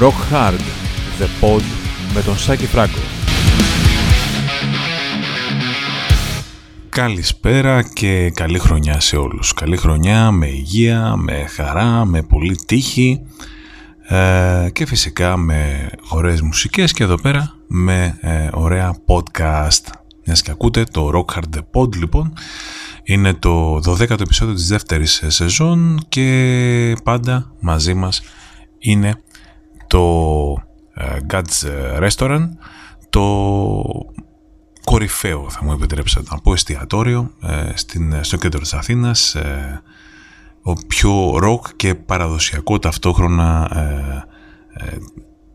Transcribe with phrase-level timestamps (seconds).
[0.00, 0.60] Rock Hard,
[1.18, 1.62] The Pod
[2.14, 2.98] με τον Σάκη Φράγκο.
[6.88, 9.54] Καλησπέρα και καλή χρονιά σε όλους.
[9.54, 13.20] Καλή χρονιά με υγεία, με χαρά, με πολύ τύχη
[14.08, 19.92] ε, και φυσικά με ωραίες μουσικές και εδώ πέρα με ε, ωραία podcast.
[20.24, 22.32] Μιας και ακούτε το Rock Hard The Pod λοιπόν
[23.02, 28.22] είναι το 12ο επεισόδιο της δεύτερης σεζόν και πάντα μαζί μας
[28.78, 29.22] είναι
[29.88, 30.56] το
[30.94, 31.68] ε, God's
[32.08, 32.48] Restaurant,
[33.10, 33.24] το
[34.84, 39.82] κορυφαίο θα μου επιτρέψετε να πω εστιατόριο ε, στην, στο κέντρο της Αθήνας, ε,
[40.62, 43.70] ο πιο ροκ και παραδοσιακό ταυτόχρονα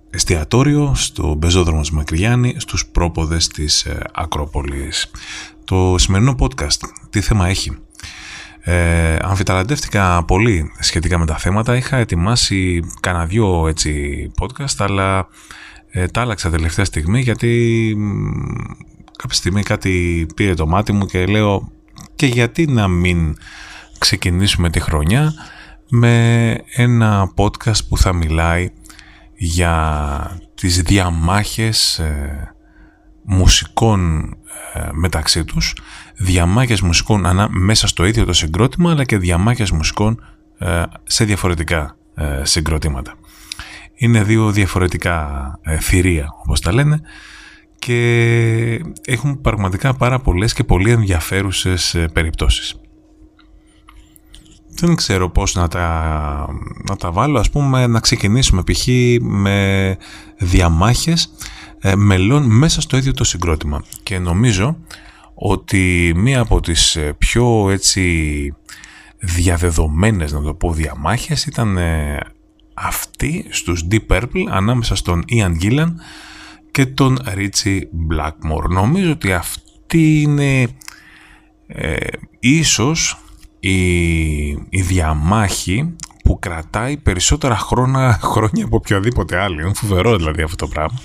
[0.10, 5.12] εστιατόριο στο πεζόδρομο της Μακριγιάννη στους πρόποδες της Ακρόπολης.
[5.64, 7.78] Το σημερινό podcast τι θέμα έχει;
[8.66, 11.76] Ε, αμφιταλαντεύτηκα πολύ σχετικά με τα θέματα.
[11.76, 15.28] Είχα ετοιμάσει κανένα δυο έτσι podcast, αλλά
[15.90, 17.96] ε, τα άλλαξα τελευταία στιγμή γιατί
[19.18, 21.72] κάποια στιγμή κάτι πήρε το μάτι μου και λέω
[22.16, 23.36] και γιατί να μην
[23.98, 25.34] ξεκινήσουμε τη χρονιά
[25.90, 28.70] με ένα podcast που θα μιλάει
[29.36, 32.56] για τις διαμάχες ε,
[33.24, 34.24] μουσικών
[34.74, 35.76] ε, μεταξύ τους,
[36.16, 40.26] διαμάχες μουσικών ανά, μέσα στο ίδιο το συγκρότημα, αλλά και διαμάχες μουσικών
[40.58, 43.14] ε, σε διαφορετικά ε, συγκροτήματα.
[43.96, 47.02] Είναι δύο διαφορετικά θηρία, όπως τα λένε,
[47.80, 52.76] και έχουν πραγματικά πάρα πολλές και πολύ ενδιαφέρουσες περιπτώσεις.
[54.76, 56.48] Δεν ξέρω πώς να τα,
[56.90, 58.88] να τα βάλω, ας πούμε να ξεκινήσουμε π.χ.
[59.22, 59.98] με
[60.38, 61.28] διαμάχες ε,
[61.96, 63.84] μελών μέσα στο ίδιο το συγκρότημα.
[64.04, 64.78] Και νομίζω
[65.34, 68.54] ότι μία από τις ε, πιο έτσι
[69.18, 72.20] διαδεδομένες να το πω διαμάχες ήταν ε,
[72.74, 75.92] αυτή στους Deep Purple ανάμεσα στον Ian Gillan
[76.72, 77.82] και τον Richie
[78.12, 78.70] Blackmore.
[78.70, 80.68] Νομίζω ότι αυτή είναι
[81.68, 81.96] ε,
[82.40, 83.18] ίσως
[83.60, 89.62] η, η διαμάχη που κρατάει περισσότερα χρόνια, χρόνια από οποιαδήποτε άλλη.
[89.62, 91.00] Είναι φοβερό δηλαδή αυτό το πράγμα.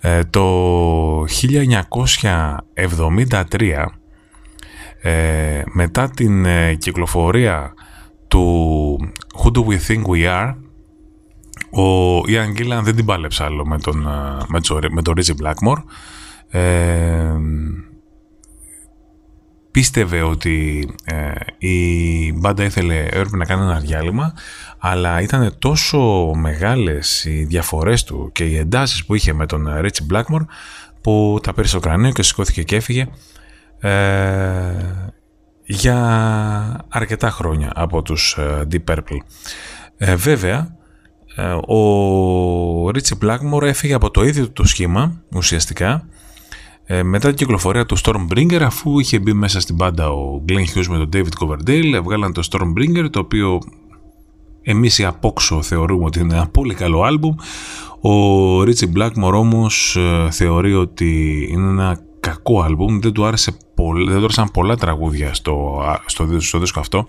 [0.00, 1.28] Ε, το 1973
[5.02, 7.74] ε, μετά την ε, κυκλοφορία
[8.28, 8.96] του
[9.42, 10.54] Who Do We Think We Are
[11.70, 14.06] ο Ιαν Γκίλαν δεν την πάλεψε άλλο με τον,
[14.46, 15.82] με τον, με τον Rizzy Blackmore
[19.78, 20.88] πίστευε ότι
[21.58, 24.34] η μπάντα ήθελε έπρεπε να κάνει ένα διάλειμμα
[24.78, 25.98] αλλά ήταν τόσο
[26.34, 30.44] μεγάλες οι διαφορές του και οι εντάσεις που είχε με τον Ρίτσι Blackmore
[31.00, 33.06] που τα πήρε στο κρανίο και σηκώθηκε και έφυγε
[33.80, 33.90] ε,
[35.64, 35.96] για
[36.88, 39.18] αρκετά χρόνια από τους ε, Deep Purple.
[39.96, 40.76] Ε, βέβαια,
[41.36, 46.08] ε, ο Ρίτσι Blackmore έφυγε από το ίδιο το σχήμα ουσιαστικά
[47.02, 50.96] μετά την κυκλοφορία του Stormbringer αφού είχε μπει μέσα στην μπάντα ο Glenn Hughes με
[50.96, 53.58] τον David Coverdale βγάλαν το Stormbringer το οποίο
[54.62, 57.34] εμείς οι απόξω θεωρούμε ότι είναι ένα πολύ καλό άλμπουμ.
[58.00, 62.98] Ο Ρίτσι Blackmore όμως ε, θεωρεί ότι είναι ένα κακό άλμπουμ.
[63.00, 63.56] Δεν του, άρεσε
[64.06, 67.06] δεν του άρεσαν πολλά τραγούδια στο, στο, στο δίσκο αυτό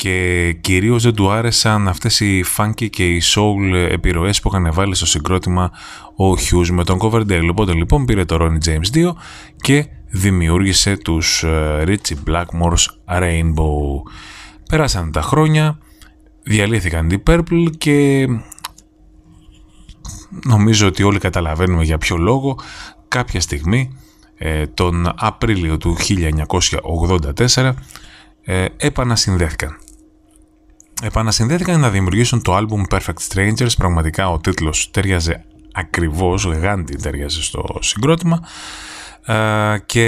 [0.00, 4.94] και κυρίως δεν του άρεσαν αυτές οι funky και οι soul επιρροές που είχαν βάλει
[4.94, 5.70] στο συγκρότημα
[6.16, 7.48] ο Hughes με τον Coverdale.
[7.50, 9.12] Οπότε λοιπόν πήρε το Ronnie James 2
[9.56, 12.86] και δημιούργησε τους ε, Ritchie Blackmore's
[13.20, 14.02] Rainbow.
[14.68, 15.78] Πέρασαν τα χρόνια,
[16.42, 18.26] διαλύθηκαν οι Purple και
[20.44, 22.58] νομίζω ότι όλοι καταλαβαίνουμε για ποιο λόγο
[23.08, 23.96] κάποια στιγμή
[24.36, 25.96] ε, τον Απρίλιο του
[27.56, 27.72] 1984
[28.44, 29.78] ε, επανασυνδέθηκαν.
[31.02, 37.64] Επανασυνδέθηκαν να δημιουργήσουν το album Perfect Strangers, πραγματικά ο τίτλος ταιριάζε ακριβώς, γάντι ταιριάζε στο
[37.80, 38.40] συγκρότημα.
[39.24, 40.06] Ε, και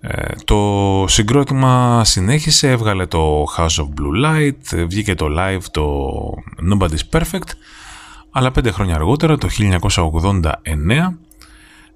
[0.00, 6.14] ε, το συγκρότημα συνέχισε, έβγαλε το House of Blue Light, βγήκε το live το
[6.72, 7.48] Nobody's Perfect,
[8.30, 10.50] αλλά πέντε χρόνια αργότερα, το 1989,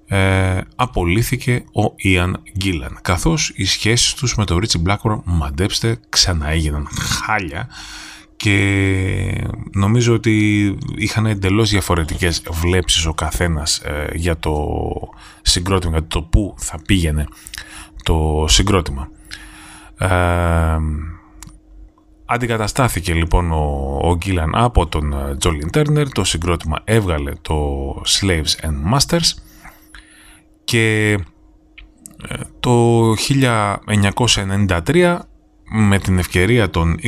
[0.07, 2.31] ε, απολύθηκε ο Ian
[2.63, 7.67] Gillan, καθώς οι σχέσεις τους με τον Richie Blackmore, μαντέψτε, ξαναέγιναν χάλια
[8.37, 14.79] και νομίζω ότι είχαν εντελώς διαφορετικές βλέψεις ο καθένας ε, για το
[15.41, 17.27] συγκρότημα, για το πού θα πήγαινε
[18.03, 19.09] το συγκρότημα.
[19.97, 20.77] Ε,
[22.25, 28.93] αντικαταστάθηκε λοιπόν ο, ο Γκίλαν από τον Τζόλιν Τέρνερ, το συγκρότημα έβγαλε το Slaves and
[28.93, 29.29] Masters
[30.65, 31.11] και
[32.27, 35.19] ε, το 1993
[35.69, 36.99] με την ευκαιρία των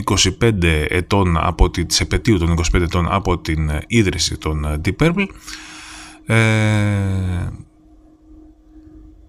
[0.42, 5.27] 25 ετών από τη, της επαιτίου των 25 ετών από την ίδρυση των Deep Purple
[6.25, 7.48] ε,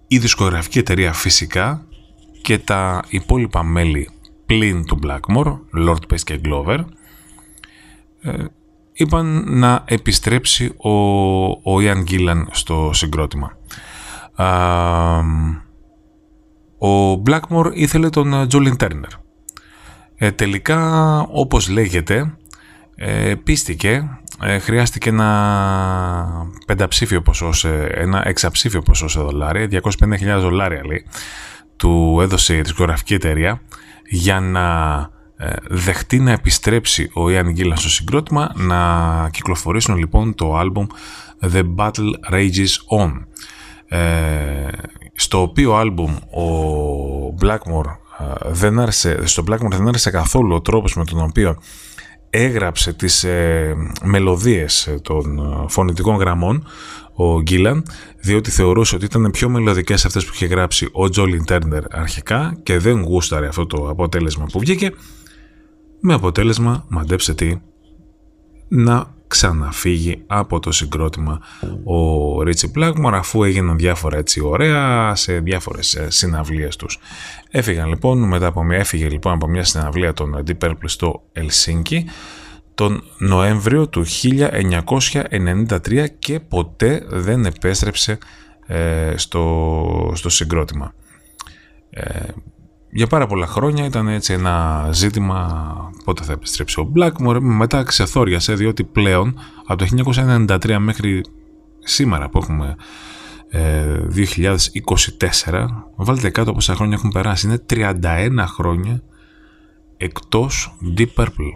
[0.07, 1.85] η δισκογραφική εταιρεία φυσικά
[2.41, 4.09] και τα υπόλοιπα μέλη
[4.45, 6.79] πλην του Blackmore, Lord Pace και Glover
[8.21, 8.45] ε,
[8.93, 10.89] είπαν να επιστρέψει ο,
[11.49, 13.58] ο Ian Gillan στο συγκρότημα.
[16.79, 19.11] Ο Blackmore ήθελε τον Jolin Turner.
[20.15, 22.37] Ε, τελικά, όπως λέγεται,
[22.95, 30.85] ε, πίστηκε, ε, χρειάστηκε ένα πενταψήφιο ποσό, σε, ένα εξαψήφιο ποσό σε δολάρια, 250.000 δολάρια
[30.85, 31.05] λέει,
[31.75, 33.61] του έδωσε η δισκογραφική εταιρεία
[34.09, 34.97] για να
[35.37, 40.87] ε, δεχτεί να επιστρέψει ο Ιαν Γκίλαν στο συγκρότημα να κυκλοφορήσουν λοιπόν το άλμπουμ
[41.53, 43.21] The Battle Rages On ε,
[45.15, 50.95] στο οποίο άλμπουμ ο Blackmore ε, δεν άρεσε, στο Blackmore δεν άρεσε καθόλου ο τρόπος
[50.95, 51.57] με τον οποίο
[52.29, 55.39] έγραψε τις ε, μελωδίες των
[55.69, 56.67] φωνητικών γραμμών
[57.13, 57.85] ο Γκίλαν,
[58.21, 62.77] διότι θεωρούσε ότι ήταν πιο μελωδικές αυτές που είχε γράψει ο Τζόλιν Τέρνερ αρχικά και
[62.77, 64.91] δεν γούσταρε αυτό το αποτέλεσμα που βγήκε
[65.99, 67.55] με αποτέλεσμα, μαντέψτε τι,
[68.67, 71.39] να ξαναφύγει από το συγκρότημα
[71.83, 76.99] ο Ρίτσι Πλάγμορ αφού έγιναν διάφορα έτσι ωραία σε διάφορες ε, συναυλίες τους.
[77.51, 82.05] Έφυγαν λοιπόν, μετά από μια, έφυγε λοιπόν από μια συναυλία των Deep Purple στο Ελσίνκι
[82.79, 88.17] τον Νοέμβριο του 1993 και ποτέ δεν επέστρεψε
[88.67, 90.93] ε, στο, στο συγκρότημα.
[91.89, 92.19] Ε,
[92.91, 98.53] για πάρα πολλά χρόνια ήταν έτσι ένα ζήτημα πότε θα επιστρέψει ο Blackmore μετά ξεθόριασε
[98.53, 100.13] διότι πλέον από το
[100.47, 101.21] 1993 μέχρι
[101.79, 102.75] σήμερα που έχουμε
[103.51, 105.65] 2024 ε,
[105.95, 107.47] βάλτε κάτω πόσα χρόνια έχουν περάσει.
[107.47, 109.03] Είναι 31 χρόνια
[109.97, 111.51] εκτός Deep Purple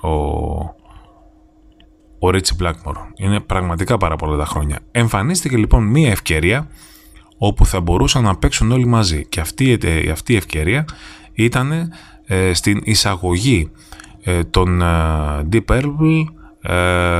[0.00, 0.10] ο,
[2.18, 2.96] ο Richie Blackmore.
[3.16, 4.78] Είναι πραγματικά πάρα πολλά τα χρόνια.
[4.90, 6.68] Εμφανίστηκε λοιπόν μία ευκαιρία
[7.38, 9.26] όπου θα μπορούσαν να παίξουν όλοι μαζί.
[9.26, 9.78] Και αυτή,
[10.12, 10.84] αυτή η ευκαιρία
[11.32, 11.92] ήταν
[12.26, 13.70] ε, στην εισαγωγή
[14.22, 14.86] ε, των ε,
[15.52, 16.24] Deep Purple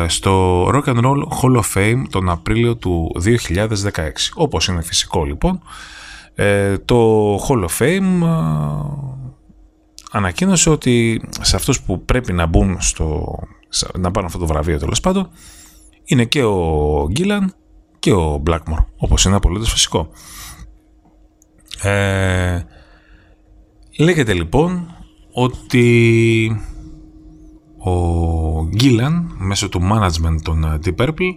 [0.06, 4.08] στο Rock and Roll Hall of Fame τον Απρίλιο του 2016.
[4.34, 5.60] Όπως είναι φυσικό λοιπόν,
[6.84, 8.22] το Hall of Fame
[10.10, 13.38] ανακοίνωσε ότι σε αυτούς που πρέπει να μπουν στο,
[13.98, 15.28] να πάρουν αυτό το βραβείο τέλος πάντων
[16.04, 17.54] είναι και ο Γκίλαν
[18.06, 20.08] και ο Blackmore, όπως είναι απολύτως φυσικό.
[21.82, 22.60] Ε,
[23.98, 24.96] λέγεται λοιπόν
[25.32, 26.60] ότι
[27.78, 27.92] ο
[28.68, 31.34] Γκίλαν μέσω του management των Deep Purple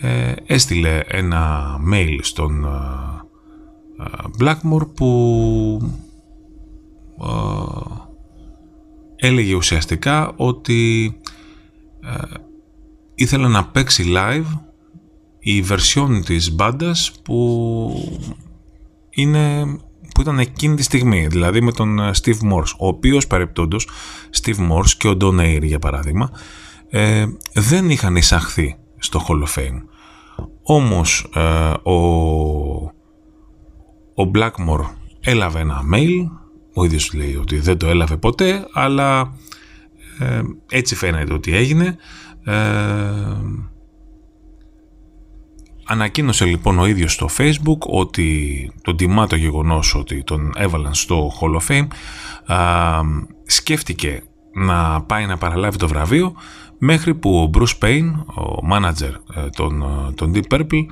[0.00, 4.06] ε, έστειλε ένα mail στον ε,
[4.40, 5.92] Blackmore που
[9.16, 11.12] έλεγε ουσιαστικά ότι
[13.14, 14.71] ήθελε να παίξει live
[15.44, 18.18] η version της μπάντας που
[19.10, 19.64] είναι
[20.14, 23.88] που ήταν εκείνη τη στιγμή, δηλαδή με τον ε, Steve Morse, ο οποίος παρεπτόντος
[24.40, 26.30] Steve Morse και ο Don Air για παράδειγμα
[26.90, 29.82] ε, δεν είχαν εισαχθεί στο Hall of Fame.
[30.62, 31.94] Όμως ε, ο,
[34.14, 34.86] ο Blackmore
[35.20, 36.26] έλαβε ένα mail,
[36.74, 39.32] ο ίδιος λέει ότι δεν το έλαβε ποτέ, αλλά
[40.70, 41.96] έτσι φαίνεται ότι έγινε.
[45.92, 51.32] Ανακοίνωσε λοιπόν ο ίδιος στο facebook ότι τον τιμά το γεγονός ότι τον έβαλαν στο
[51.40, 51.86] Hall of Fame
[53.46, 54.22] σκέφτηκε
[54.54, 56.34] να πάει να παραλάβει το βραβείο
[56.78, 60.86] μέχρι που ο Bruce Payne, ο manager ε, των, ε, των Deep Purple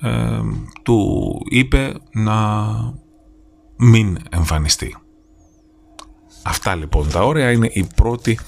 [0.00, 0.40] ε,
[0.82, 2.44] του είπε να
[3.76, 4.96] μην εμφανιστεί.
[6.42, 8.38] Αυτά λοιπόν τα όρια είναι η πρώτη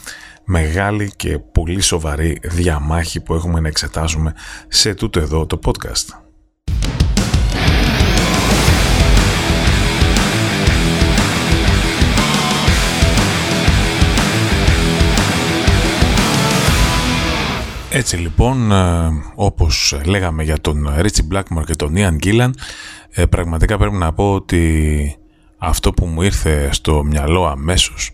[0.47, 4.35] μεγάλη και πολύ σοβαρή διαμάχη που έχουμε να εξετάζουμε
[4.69, 6.21] σε τούτο εδώ το podcast.
[17.91, 22.51] Έτσι λοιπόν, ε, όπως λέγαμε για τον Ρίτσι Blackmore και τον Ian Gillan,
[23.11, 25.17] ε, πραγματικά πρέπει να πω ότι
[25.59, 28.11] αυτό που μου ήρθε στο μυαλό αμέσως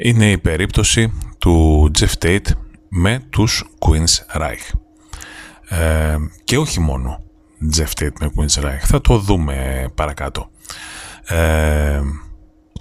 [0.00, 2.50] είναι η περίπτωση του Jeff Tate
[2.88, 4.78] με τους Queen's Reich.
[5.68, 7.22] Ε, και όχι μόνο
[7.76, 10.50] Jeff Tate με Queen's Reich, θα το δούμε παρακάτω.
[11.26, 12.00] Ε,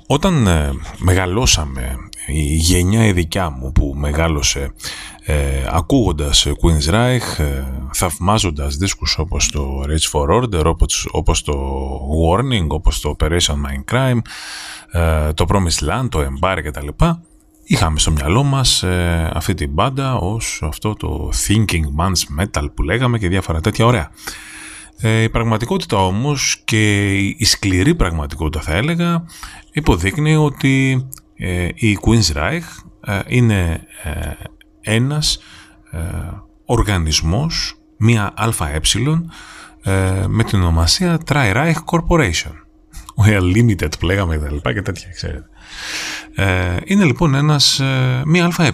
[0.08, 1.96] όταν ε, μεγαλώσαμε,
[2.28, 4.72] η γενιά η δικιά μου που μεγάλωσε
[5.24, 11.54] ε, ακούγοντας Queen's Reich, ε, θαυμάζοντας δίσκους όπως το Rage for Order, όπως, όπως το
[12.24, 14.20] Warning, όπως το Operation Mindcrime,
[14.92, 16.88] ε, το Promised Land, το Empire κτλ.
[17.64, 22.84] Είχαμε στο μυαλό μας ε, αυτή την μπάντα ως αυτό το Thinking Man's Metal που
[22.84, 24.12] λέγαμε και διάφορα τέτοια ωραία.
[25.02, 29.26] Ε, η πραγματικότητα όμως και η σκληρή πραγματικότητα θα έλεγα
[29.72, 32.62] υποδείκνει ότι ε, η Queen's Reich
[33.02, 34.12] ε, είναι ε,
[34.82, 35.40] ένας
[36.66, 38.80] οργανισμός, μία ΑΕ
[40.28, 42.54] με την ονομασία Tri-Reich Corporation.
[43.26, 45.50] Well Limited που λέγαμε και τα και τέτοια, ξέρετε.
[46.86, 47.82] είναι λοιπόν ένας,
[48.26, 48.72] μία ΑΕ,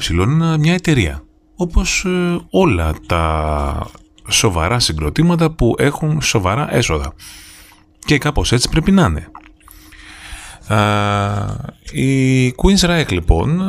[0.57, 1.23] μια εταιρεία.
[1.55, 2.05] Όπως
[2.49, 3.87] όλα τα
[4.29, 7.13] σοβαρά συγκροτήματα που έχουν σοβαρά έσοδα.
[8.05, 9.31] Και κάπως έτσι πρέπει να είναι.
[11.91, 13.61] Οι Queen's Reich λοιπόν,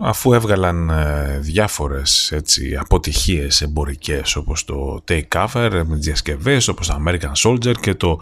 [0.00, 6.86] αφού έβγαλαν ε, διάφορες έτσι, αποτυχίες εμπορικές όπως το Take Cover με τις διασκευές, όπως
[6.86, 8.20] το American Soldier και το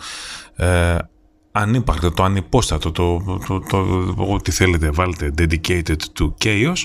[0.56, 0.96] ε,
[1.52, 6.78] ανύπαρκτο, το ανυπόστατο, το, το, το, ό,τι θέλετε βάλτε Dedicated to Chaos,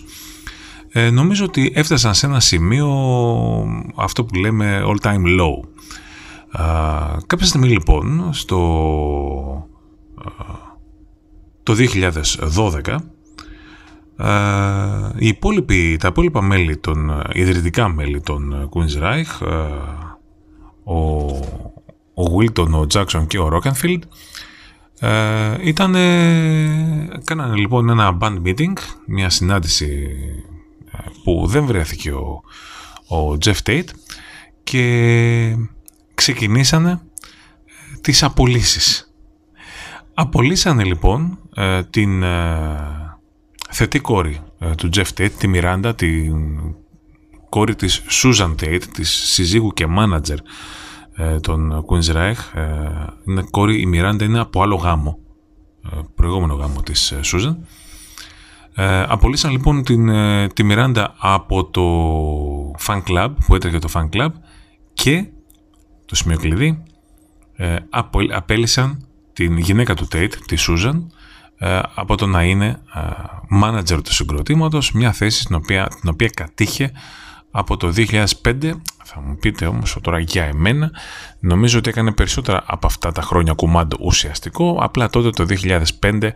[0.92, 2.90] ε, νομίζω ότι έφτασαν σε ένα σημείο
[3.96, 5.68] αυτό που λέμε all time low.
[6.62, 9.68] Α, κάποια στιγμή λοιπόν στο
[11.64, 12.96] το 2012
[14.16, 19.48] α, οι υπόλοιποι, τα υπόλοιπα μέλη των ιδρυτικά μέλη των Queen's Reich
[20.84, 20.98] ο,
[22.14, 24.00] ο Wilton, ο Jackson και ο Rockenfield
[25.62, 25.92] ήταν,
[27.24, 28.74] κάνανε λοιπόν ένα band meeting,
[29.06, 30.16] μια συνάντηση
[31.24, 32.42] που δεν βρέθηκε ο,
[33.08, 33.90] ο Jeff Tate
[34.64, 35.56] και
[36.14, 37.00] ξεκινήσανε ε,
[38.02, 39.12] τις απολύσεις.
[40.14, 43.20] Απολύσανε λοιπόν ε, την ε,
[43.70, 44.40] θετή κόρη
[44.78, 46.58] του Jeff Tate, τη Miranda, την
[47.50, 50.38] κόρη της Susan Tate, της συζύγου και μάνατζερ
[51.42, 52.34] των Queen's Reich.
[53.28, 55.20] Είναι κόρη, η Miranda είναι από άλλο γάμο,
[56.16, 57.56] προηγούμενο γάμο της Susan.
[58.80, 61.86] Ε, απολύσαν λοιπόν την, ε, τη Μιράντα από το
[62.88, 64.30] fan club που έτρεχε το fan club
[64.94, 65.26] και
[66.06, 66.84] το σημείο κλειδί
[67.56, 67.76] ε,
[68.32, 71.12] απέλησαν την γυναίκα του Tate, τη Σούζαν,
[71.58, 73.00] ε, από το να είναι ε,
[73.64, 76.92] manager του συγκροτήματος, μια θέση στην οποία, την οποία κατήχε
[77.52, 78.74] από το 2005
[79.10, 80.92] θα μου πείτε όμως τώρα για εμένα
[81.40, 84.78] νομίζω ότι έκανε περισσότερα από αυτά τα χρόνια κουμάντο ουσιαστικό.
[84.82, 85.46] Απλά τότε το
[86.00, 86.30] 2005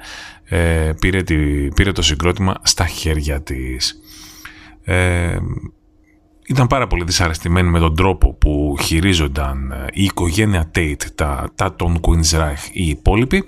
[0.44, 1.36] ε, πήρε, τη,
[1.68, 4.02] πήρε το συγκρότημα στα χέρια της.
[4.84, 5.38] Ε,
[6.48, 11.76] ήταν πάρα πολύ δυσαρεστημένη με τον τρόπο που χειρίζονταν ε, η οικογένεια Tate τα, τα
[11.76, 13.44] των Queen's Reich οι υπόλοιποι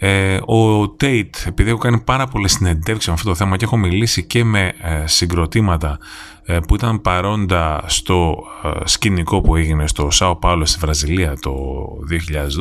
[0.00, 3.76] ε, ο Tate, επειδή έχω κάνει πάρα πολλές συνεντεύξεις με αυτό το θέμα και έχω
[3.76, 5.98] μιλήσει και με ε, συγκροτήματα
[6.44, 11.54] ε, που ήταν παρόντα στο ε, σκηνικό που έγινε στο Σάο Πάολο στη Βραζιλία το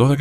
[0.08, 0.16] 2012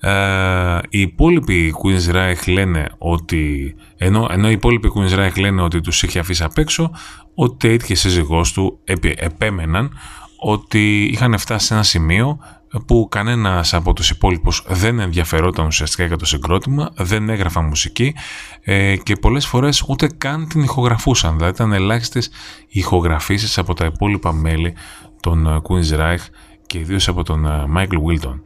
[0.00, 5.80] ε, οι υπόλοιποι Queen's Reich λένε ότι ενώ, ενώ οι υπόλοιποι Queen's Reich λένε ότι
[5.80, 6.90] τους είχε αφήσει απ' έξω
[7.34, 8.78] ο Tate και η σύζυγός του
[9.16, 9.98] επέμεναν
[10.40, 12.38] ότι είχαν φτάσει σε ένα σημείο
[12.86, 18.14] που κανένας από τους υπόλοιπους δεν ενδιαφερόταν ουσιαστικά για το συγκρότημα, δεν έγραφαν μουσική
[18.62, 21.36] ε, και πολλές φορές ούτε καν την ηχογραφούσαν.
[21.36, 22.30] Δηλαδή ήταν ελάχιστες
[22.68, 24.74] ηχογραφήσεις από τα υπόλοιπα μέλη
[25.20, 26.26] των ε, Queen's Reich
[26.66, 28.40] και ιδίως από τον ε, Michael Wilton.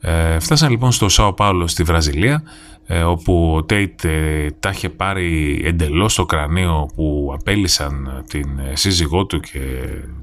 [0.00, 2.42] Ε, φτάσαν λοιπόν στο Σάο Πάολο στη Βραζιλία
[2.86, 9.26] ε, όπου ο Τέιτ ε, τα είχε πάρει εντελώς στο κρανίο που απέλησαν την σύζυγό
[9.26, 9.58] του και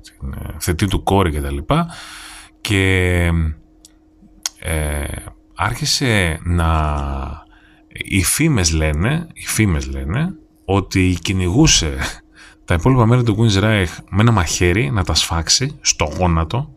[0.02, 1.58] την θετή του κόρη κτλ
[2.64, 3.30] και
[4.60, 5.06] ε,
[5.56, 6.72] άρχισε να...
[7.88, 11.98] Οι φήμες λένε, οι φήμες λένε ότι κυνηγούσε
[12.66, 16.74] τα υπόλοιπα μέρη του Queen's Reich με ένα μαχαίρι να τα σφάξει στο γόνατο.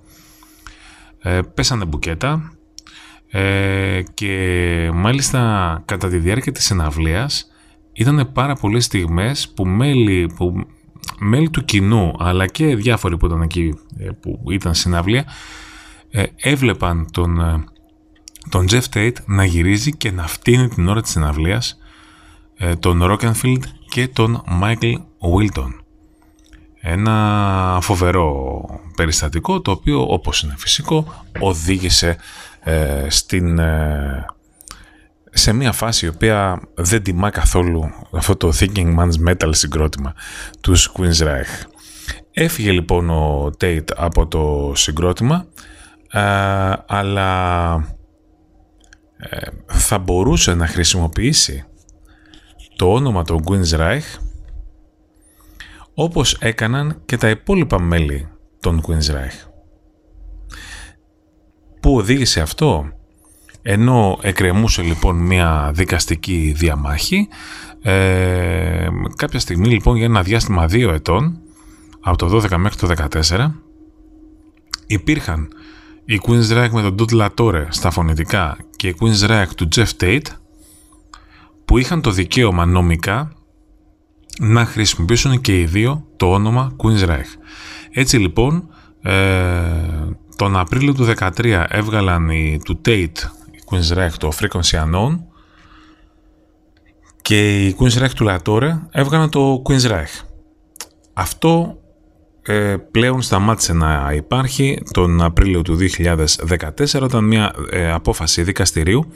[1.18, 2.52] Ε, πέσανε μπουκέτα
[3.30, 7.50] ε, και μάλιστα κατά τη διάρκεια της συναυλίας
[7.92, 10.66] ήταν πάρα πολλές στιγμές που μέλη, που
[11.18, 15.24] μέλη του κοινού αλλά και διάφοροι που ήταν εκεί ε, που ήταν συναυλία ε,
[16.36, 17.64] έβλεπαν τον, ε,
[18.48, 21.78] τον Jeff Tate να γυρίζει και να φτύνει την ώρα της συναυλίας
[22.56, 25.70] ε, τον Rockenfield και τον Michael Wilton.
[26.80, 28.64] Ένα φοβερό
[28.96, 32.16] περιστατικό το οποίο όπως είναι φυσικό οδήγησε
[33.08, 33.60] στην,
[35.30, 40.14] σε μια φάση η οποία δεν τιμά καθόλου αυτό το Thinking Man's Metal συγκρότημα
[40.60, 41.66] τους Queen's Reich.
[42.32, 45.46] Έφυγε λοιπόν ο Tate από το συγκρότημα
[46.10, 46.20] ε,
[46.86, 47.74] αλλά
[49.16, 51.64] ε, θα μπορούσε να χρησιμοποιήσει
[52.76, 54.20] το όνομα του Queen's Reich
[55.94, 58.28] όπως έκαναν και τα υπόλοιπα μέλη
[58.60, 59.50] των Queen's Reich.
[61.80, 62.90] Πού οδήγησε αυτό;
[63.62, 67.28] Ενώ εκρεμούσε λοιπόν μια δικαστική διαμάχη,
[67.82, 71.40] ε, κάποια στιγμή λοιπόν για ένα διάστημα δύο ετών,
[72.00, 73.50] από το 12 μέχρι το 14,
[74.86, 75.48] υπήρχαν
[76.06, 79.88] η Queen's Reich με τον Dot Latore στα φωνητικά και η Queen's Reich του Jeff
[80.00, 80.26] Tate,
[81.64, 83.32] που είχαν το δικαίωμα νομικά
[84.38, 87.32] να χρησιμοποιήσουν και οι δύο το όνομα Queen's Reich.
[87.90, 88.68] Έτσι λοιπόν,
[89.02, 89.12] ε,
[90.36, 93.18] τον Απρίλιο του 2013 έβγαλαν οι, του Tate,
[93.50, 95.18] η Queen's Reich, το Frequency Unknown
[97.22, 100.24] και η Queen's Reich του Latore έβγαλαν το Queen's Reich.
[101.12, 101.78] Αυτό
[102.46, 109.06] ε, πλέον σταμάτησε να υπάρχει τον Απρίλιο του 2014 όταν μια ε, απόφαση δικαστηρίου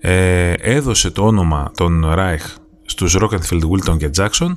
[0.00, 4.54] ε, έδωσε το όνομα των Reich στους Rockefeller, Wilton και Jackson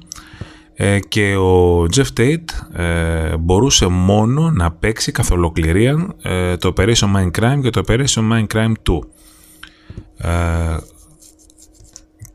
[0.74, 7.16] ε, και ο Jeff Tate ε, μπορούσε μόνο να παίξει καθ' ολοκληρία ε, το Operation
[7.16, 9.00] Mindcrime και το Operation Mindcrime 2.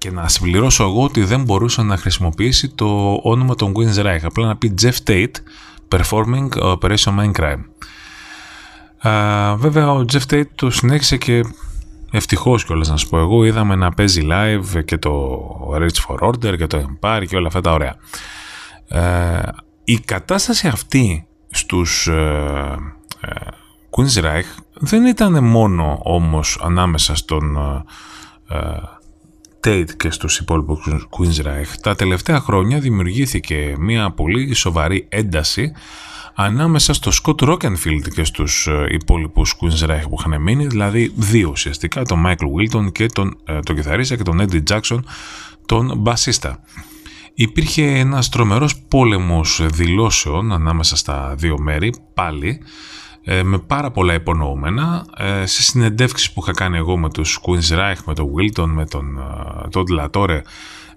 [0.02, 4.21] Ε, και να συμπληρώσω εγώ ότι δεν μπορούσε να χρησιμοποιήσει το όνομα των Queen's Reich.
[4.23, 5.32] Απλά να πει Jeff Tate
[5.88, 7.64] Performing Operation Mindcrime.
[9.02, 11.44] Ε, βέβαια ο Jeff Tate το συνέχισε και
[12.14, 15.40] Ευτυχώς κιόλας να σου πω εγώ, είδαμε να παίζει live και το
[15.75, 17.97] Reach for Order και το Empire και όλα αυτά τα ωραία.
[18.88, 19.40] Ε,
[19.85, 22.76] η κατάσταση αυτή στους ε,
[23.21, 23.30] ε,
[23.90, 27.56] Queen's Reich δεν ήταν μόνο όμως ανάμεσα στον
[28.49, 28.56] ε,
[29.64, 31.75] Tate και στους υπόλοιπους Queen's Reich.
[31.83, 35.73] Τα τελευταία χρόνια δημιουργήθηκε μια πολύ σοβαρή ένταση
[36.35, 41.49] ανάμεσα στο Scott Rockenfield και στους ε, υπόλοιπους Queen's Reich που είχαν μείνει, δηλαδή δύο
[41.49, 44.99] ουσιαστικά, τον Michael Wilton και τον, ε, τον κιθαρίστα και τον Eddie Jackson,
[45.66, 46.61] τον μπασίστα.
[47.35, 52.64] Υπήρχε ένας τρομερός πόλεμος δηλώσεων ανάμεσα στα δύο μέρη, πάλι, ε,
[53.42, 55.06] με πάρα πολλά υπονοούμενα.
[55.44, 59.18] Σε συνεντεύξεις που είχα κάνει εγώ με τους Queen's Reich, με τον Wilton, με τον
[59.72, 60.40] Todd Latore,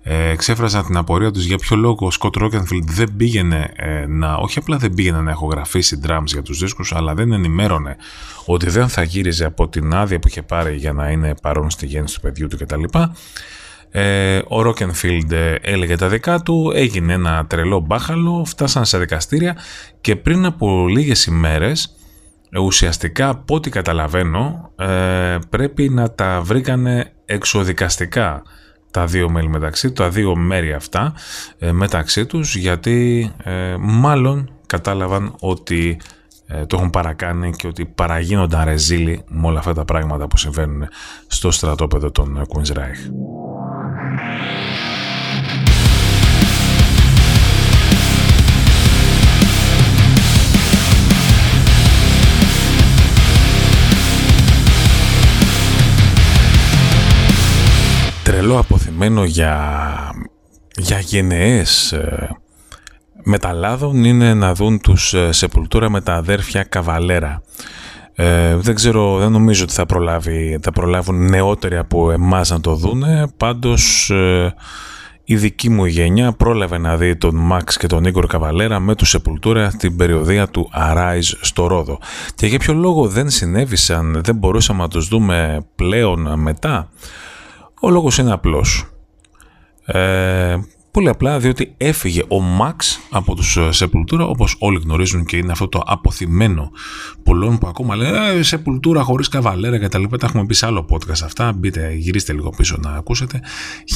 [0.07, 4.35] ε, εξέφραζαν την απορία τους για ποιο λόγο ο Σκοτ Ρόκενφιλντ δεν πήγαινε ε, να,
[4.35, 7.95] όχι απλά δεν πήγαινε να ηχογραφήσει drums για τους δίσκους, αλλά δεν ενημέρωνε
[8.45, 11.85] ότι δεν θα γύριζε από την άδεια που είχε πάρει για να είναι παρόν στη
[11.85, 12.83] γέννηση του παιδιού του κτλ.
[13.91, 19.57] Ε, ο Ρόκενφιλντ ε, έλεγε τα δικά του, έγινε ένα τρελό μπάχαλο, φτάσαν σε δικαστήρια
[20.01, 21.94] και πριν από λίγες ημέρες ε,
[22.60, 28.44] ουσιαστικά από ό,τι καταλαβαίνω ε, πρέπει να τα βρήκανε εξοδικαστικά
[28.91, 31.13] τα δύο μέλη μεταξύ, τα δύο μέρη αυτά
[31.60, 36.00] ε, μεταξύ τους γιατί ε, μάλλον κατάλαβαν ότι
[36.48, 40.88] ε, το έχουν παρακάνει και ότι παραγίνονταν ρεζίλοι με όλα αυτά τα πράγματα που συμβαίνουν
[41.28, 42.76] στο στρατόπεδο των Queen's
[58.25, 59.57] τρελό αποθυμένο για,
[60.75, 62.29] για γενναίες ε,
[63.23, 67.41] μεταλλάδων είναι να δουν τους ε, Σεπουλτούρα με τα αδέρφια Καβαλέρα.
[68.13, 72.75] Ε, δεν ξέρω, δεν νομίζω ότι θα, προλάβει, θα προλάβουν νεότεροι από εμάς να το
[72.75, 74.53] δούνε, πάντως ε,
[75.23, 79.09] η δική μου γενιά πρόλαβε να δει τον Μαξ και τον Ίγκορ Καβαλέρα με τους
[79.09, 81.99] Σεπουλτούρα την περιοδία του Arise στο Ρόδο.
[82.35, 86.89] Και για ποιο λόγο δεν συνέβησαν, δεν μπορούσαμε να τους δούμε πλέον μετά;
[87.86, 88.86] Ο λόγος είναι απλός.
[89.86, 90.56] Ε,
[90.91, 95.52] πολύ απλά διότι έφυγε ο Μαξ από τους ε, Σεπουλτούρα όπως όλοι γνωρίζουν και είναι
[95.52, 96.71] αυτό το αποθυμένο
[97.24, 100.65] πολλών που ακόμα λένε ε, Σεπουλτούρα χωρίς καβαλέρα και τα λοιπά τα έχουμε πει σε
[100.65, 101.54] άλλο podcast αυτά.
[101.54, 103.41] Μπείτε γυρίστε λίγο πίσω να ακούσετε.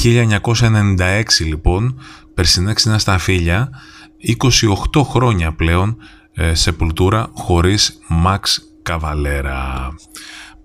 [0.04, 2.00] 1996 λοιπόν
[2.34, 3.70] περσινά ξινά στα φίλια
[4.94, 5.98] 28 χρόνια πλέον
[6.34, 9.90] ε, Σεπουλτούρα χωρίς Μαξ Καβαλέρα.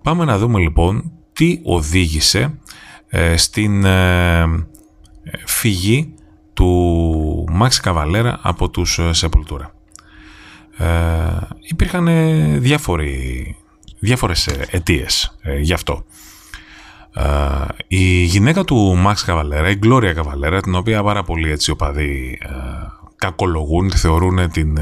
[0.02, 2.50] Πάμε να δούμε λοιπόν τι οδήγησε ε,
[3.36, 4.66] στην ε,
[5.44, 6.14] φυγή
[6.52, 9.74] του Μάξ Καβαλέρα από τους ε, Σεπουλτούρα.
[10.78, 10.86] Ε,
[11.60, 12.08] υπήρχαν
[12.60, 13.56] διάφοροι,
[13.98, 16.04] διάφορες αιτίες γι' αυτό.
[17.88, 22.38] η γυναίκα του Μάξ Καβαλέρα, η Γκλώρια Καβαλέρα, την οποία πάρα πολλοί έτσι οπαδοί
[23.16, 24.78] κακολογούν, θεωρούν την,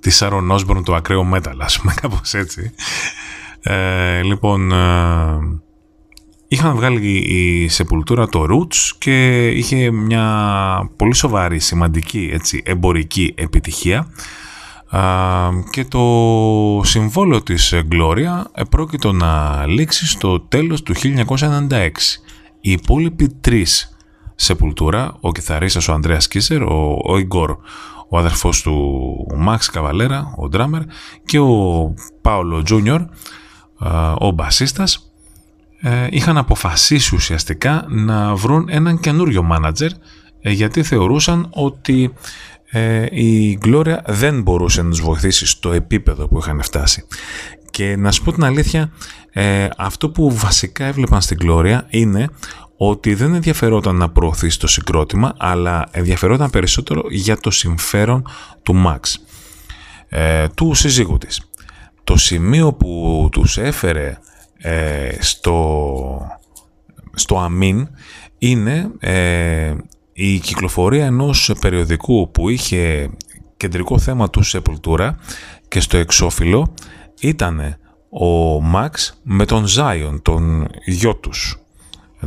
[0.00, 2.74] τη Σάρον Όσμπορν του ακραίου μέταλλα, ας πούμε κάπως έτσι.
[4.22, 4.72] λοιπόν,
[6.48, 14.08] Είχαν βγάλει η Σεπουλτούρα το Roots και είχε μια πολύ σοβαρή, σημαντική έτσι, εμπορική επιτυχία.
[15.70, 21.90] και το συμβόλαιο της Gloria πρόκειτο να λήξει στο τέλος του 1996.
[22.60, 23.96] Οι υπόλοιποι τρεις
[24.34, 27.56] Σεπουλτούρα, ο κιθαρίστας ο Ανδρέας Κίσερ, ο, ο Ιγκόρ,
[28.08, 28.82] ο αδερφός του
[29.36, 30.82] Μαξ Καβαλέρα, ο ντράμερ
[31.24, 33.02] και ο Πάολο Τζούνιορ,
[34.18, 35.05] ο μπασίστας, ε,
[36.10, 39.90] είχαν αποφασίσει ουσιαστικά να βρουν έναν καινούριο μάνατζερ
[40.40, 42.12] ε, γιατί θεωρούσαν ότι
[42.70, 47.06] ε, η Gloria δεν μπορούσε να τους βοηθήσει στο επίπεδο που είχαν φτάσει.
[47.70, 48.90] Και να σου πω την αλήθεια,
[49.76, 52.28] αυτό που βασικά έβλεπαν στην Gloria είναι
[52.76, 58.26] ότι δεν ενδιαφερόταν να προωθήσει το συγκρότημα, αλλά ενδιαφερόταν περισσότερο για το συμφέρον
[58.62, 59.00] του Max,
[60.08, 61.40] ε, του συζύγου της.
[62.04, 64.18] Το σημείο που τους έφερε
[64.58, 66.38] ε, στο,
[67.14, 67.88] στο αμήν
[68.38, 69.74] είναι ε,
[70.12, 73.10] η κυκλοφορία ενός περιοδικού που είχε
[73.56, 75.18] κεντρικό θέμα του Σεπουλτούρα
[75.68, 76.74] και στο εξώφυλλο
[77.20, 77.76] ήταν
[78.08, 81.60] ο Μαξ με τον Ζάιον, τον γιο τους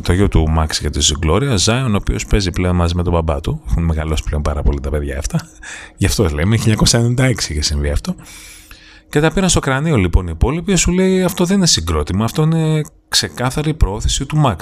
[0.02, 3.12] το γιο του Max και της Gloria, Zion, ο οποίος παίζει πλέον μαζί με τον
[3.12, 3.62] μπαμπά του.
[3.70, 5.40] Έχουν μεγαλώσει πλέον πάρα πολύ τα παιδιά αυτά.
[5.96, 8.14] Γι' αυτό λέμε, 1996 είχε συμβεί αυτό.
[9.10, 12.42] Και τα πήραν στο κρανίο λοιπόν οι υπόλοιποι, σου λέει αυτό δεν είναι συγκρότημα, αυτό
[12.42, 14.56] είναι ξεκάθαρη πρόθεση του Max.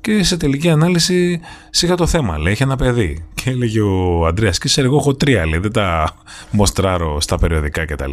[0.00, 3.24] Και σε τελική ανάλυση σίγα το θέμα, λέει, έχει ένα παιδί.
[3.34, 6.16] Και έλεγε ο Αντρέας Κίσερ, εγώ έχω τρία, λέει, δεν τα
[6.50, 8.12] μοστράρω στα περιοδικά κτλ.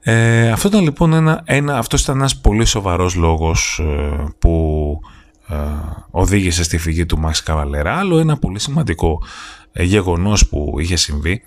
[0.00, 5.00] Ε, αυτό ήταν λοιπόν ένα, ένα, αυτός ήταν ένας πολύ σοβαρός λόγος ε, που
[5.48, 5.56] ε,
[6.10, 7.98] οδήγησε στη φυγή του Μαξ Καβαλέρα.
[7.98, 9.22] Άλλο ένα πολύ σημαντικό
[9.72, 11.42] ε, γεγονός που είχε συμβεί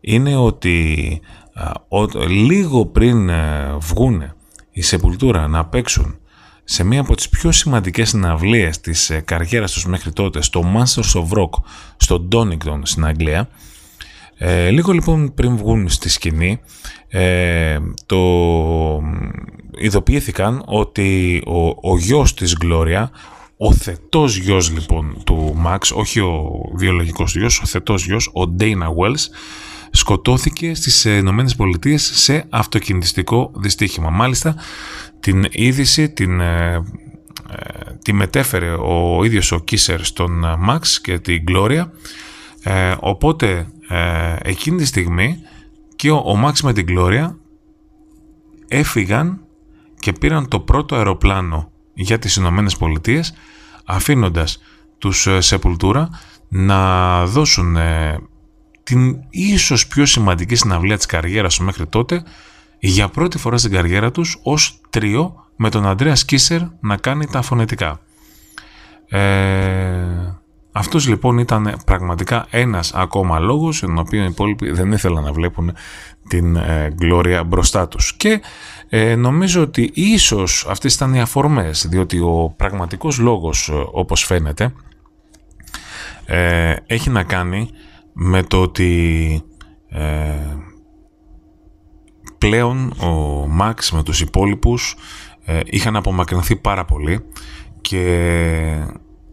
[0.00, 1.20] είναι ότι
[2.28, 3.30] λίγο πριν
[3.78, 4.34] βγούνε
[4.70, 6.18] η Σεπουλτούρα να παίξουν
[6.64, 11.38] σε μία από τις πιο σημαντικές συναυλίες της καριέρας τους μέχρι τότε στο Masters of
[11.38, 11.50] Rock
[11.96, 13.48] στο Donington στην Αγγλία
[14.40, 16.60] ε, λίγο λοιπόν πριν βγουν στη σκηνή,
[17.08, 18.18] ε, το
[19.78, 23.10] ειδοποιήθηκαν ότι ο, ο γιος της Γκλώρια,
[23.56, 28.88] ο θετός γιος λοιπόν του Μαξ, όχι ο βιολογικός γιος, ο θετός γιος, ο Dana
[28.98, 29.24] Wells,
[29.98, 34.10] σκοτώθηκε στις Ηνωμένες Πολιτείες σε αυτοκινητιστικό δυστύχημα.
[34.10, 34.56] Μάλιστα
[35.20, 41.42] την είδηση την, ε, ε, τη μετέφερε ο ίδιος ο Κίσερ στον Μαξ και την
[41.42, 41.92] Γκλώρια,
[42.98, 45.38] οπότε ε, εκείνη τη στιγμή
[45.96, 47.34] και ο, ο Μάξ με την Gloria
[48.68, 49.40] έφυγαν
[49.98, 53.34] και πήραν το πρώτο αεροπλάνο για τις Ηνωμένες Πολιτείες,
[53.84, 54.62] αφήνοντας
[54.98, 56.08] τους ε, Σεπουλτούρα
[56.48, 58.18] να δώσουν ε,
[58.88, 62.22] την ίσως πιο σημαντική συναυλία της καριέρας τους μέχρι τότε
[62.78, 67.42] για πρώτη φορά στην καριέρα τους ως τρίο με τον Αντρέα Σκίσερ να κάνει τα
[67.42, 68.00] φωνετικά.
[69.08, 70.38] Ε,
[70.72, 75.72] αυτός λοιπόν ήταν πραγματικά ένας ακόμα λόγος τον οποίο οι υπόλοιποι δεν ήθελαν να βλέπουν
[76.28, 78.14] την ε, Gloria μπροστά τους.
[78.16, 78.40] Και
[78.88, 84.72] ε, νομίζω ότι ίσως αυτές ήταν οι αφορμές, διότι ο πραγματικός λόγος ε, όπως φαίνεται
[86.26, 87.70] ε, έχει να κάνει
[88.20, 89.42] με το ότι
[92.38, 94.96] πλέον ο Μαξ με τους υπόλοιπους
[95.64, 97.24] είχαν απομακρυνθεί πάρα πολύ
[97.80, 98.04] και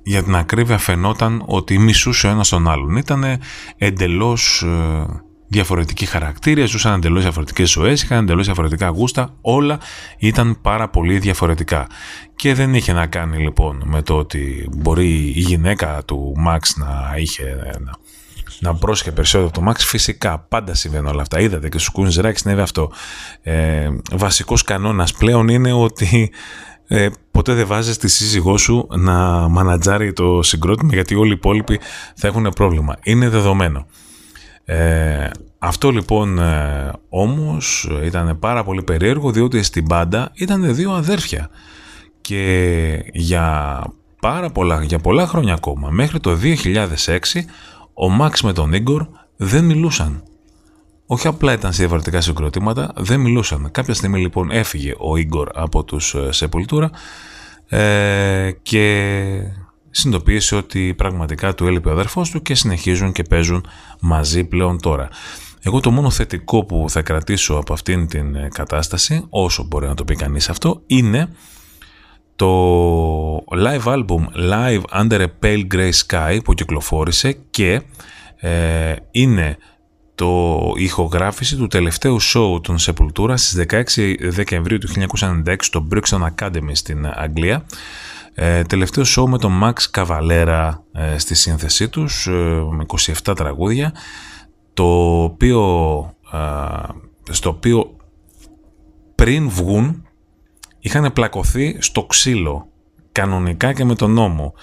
[0.04, 2.96] για την ακρίβεια φαινόταν ότι μισούσε ο ένας τον άλλον.
[2.96, 3.40] Ήταν
[3.78, 5.06] εντελώς ε,
[5.48, 9.80] διαφορετικοί χαρακτήρες, ζούσαν εντελώς διαφορετικές ζωές, είχαν εντελώς διαφορετικά γούστα, όλα
[10.18, 11.88] ήταν πάρα πολύ διαφορετικά.
[12.36, 17.14] Και δεν είχε να κάνει λοιπόν με το ότι μπορεί η γυναίκα του Μαξ να
[17.18, 17.44] είχε
[17.80, 17.92] να,
[18.60, 19.76] να πρόσχε περισσότερο το Max.
[19.78, 21.40] Φυσικά πάντα συμβαίνουν όλα αυτά.
[21.40, 22.92] Είδατε και στους Κουνζράκ συνέβη αυτό.
[23.42, 26.32] Ε, βασικός κανόνας πλέον είναι ότι
[26.88, 31.80] ε, ποτέ δεν βάζεις τη σύζυγό σου να μανατζάρει το συγκρότημα γιατί όλοι οι υπόλοιποι
[32.16, 32.96] θα έχουν πρόβλημα.
[33.04, 33.86] Είναι δεδομένο.
[34.66, 41.50] Ε, αυτό λοιπόν ε, όμως ήταν πάρα πολύ περίεργο διότι στην πάντα ήταν δύο αδέρφια
[42.22, 43.82] και για
[44.20, 46.58] πάρα πολλά, για πολλά χρόνια ακόμα μέχρι το 2006
[47.96, 50.24] ο Μάξ με τον Ίγκορ δεν μιλούσαν
[51.08, 53.72] όχι απλά ήταν σε διαφορετικά συγκροτήματα, δεν μιλούσαν.
[53.72, 56.90] Κάποια στιγμή λοιπόν έφυγε ο Ίγκορ από τους ε, Σεπουλτούρα
[57.68, 59.26] ε, και
[59.90, 63.68] συνειδητοποίησε ότι πραγματικά του έλειπε ο αδερφός του και συνεχίζουν και παίζουν
[64.00, 65.10] μαζί πλέον τώρα.
[65.62, 69.94] Εγώ το μόνο θετικό που θα κρατήσω από αυτήν την ε, κατάσταση, όσο μπορεί να
[69.94, 71.30] το πει κανείς αυτό, είναι
[72.36, 77.82] το live album Live Under a Pale Grey Sky που κυκλοφόρησε και
[78.36, 79.58] ε, είναι
[80.16, 84.88] το ηχογράφηση του τελευταίου show των Sepultura στις 16 Δεκεμβρίου του
[85.46, 87.66] 1996 στο Brixton Academy στην Αγγλία.
[88.34, 92.32] Ε, τελευταίο show με τον Max Cavalera ε, στη σύνθεσή τους ε,
[92.72, 92.86] με
[93.26, 93.94] 27 τραγούδια
[94.74, 95.60] το οποίο
[97.30, 97.96] στο οποίο
[99.16, 100.05] πριν βγουν
[100.86, 102.68] είχαν πλακωθεί στο ξύλο
[103.12, 104.54] κανονικά και με τον νόμο.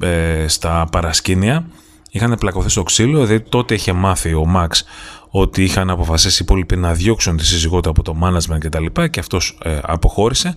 [0.00, 1.66] Ε, στα παρασκήνια
[2.10, 4.84] είχαν πλακωθεί στο ξύλο δηλαδή τότε είχε μάθει ο Μαξ
[5.30, 8.84] ότι είχαν αποφασίσει οι υπόλοιποι να διώξουν τη σύζυγό του από το management κτλ.
[8.84, 10.54] Και, τα και αυτός ε, αποχώρησε.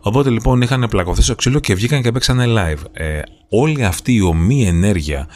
[0.00, 2.84] Οπότε λοιπόν είχαν πλακωθεί στο ξύλο και βγήκαν και παίξανε live.
[2.92, 5.28] Ε, όλη αυτή η ομή ενέργεια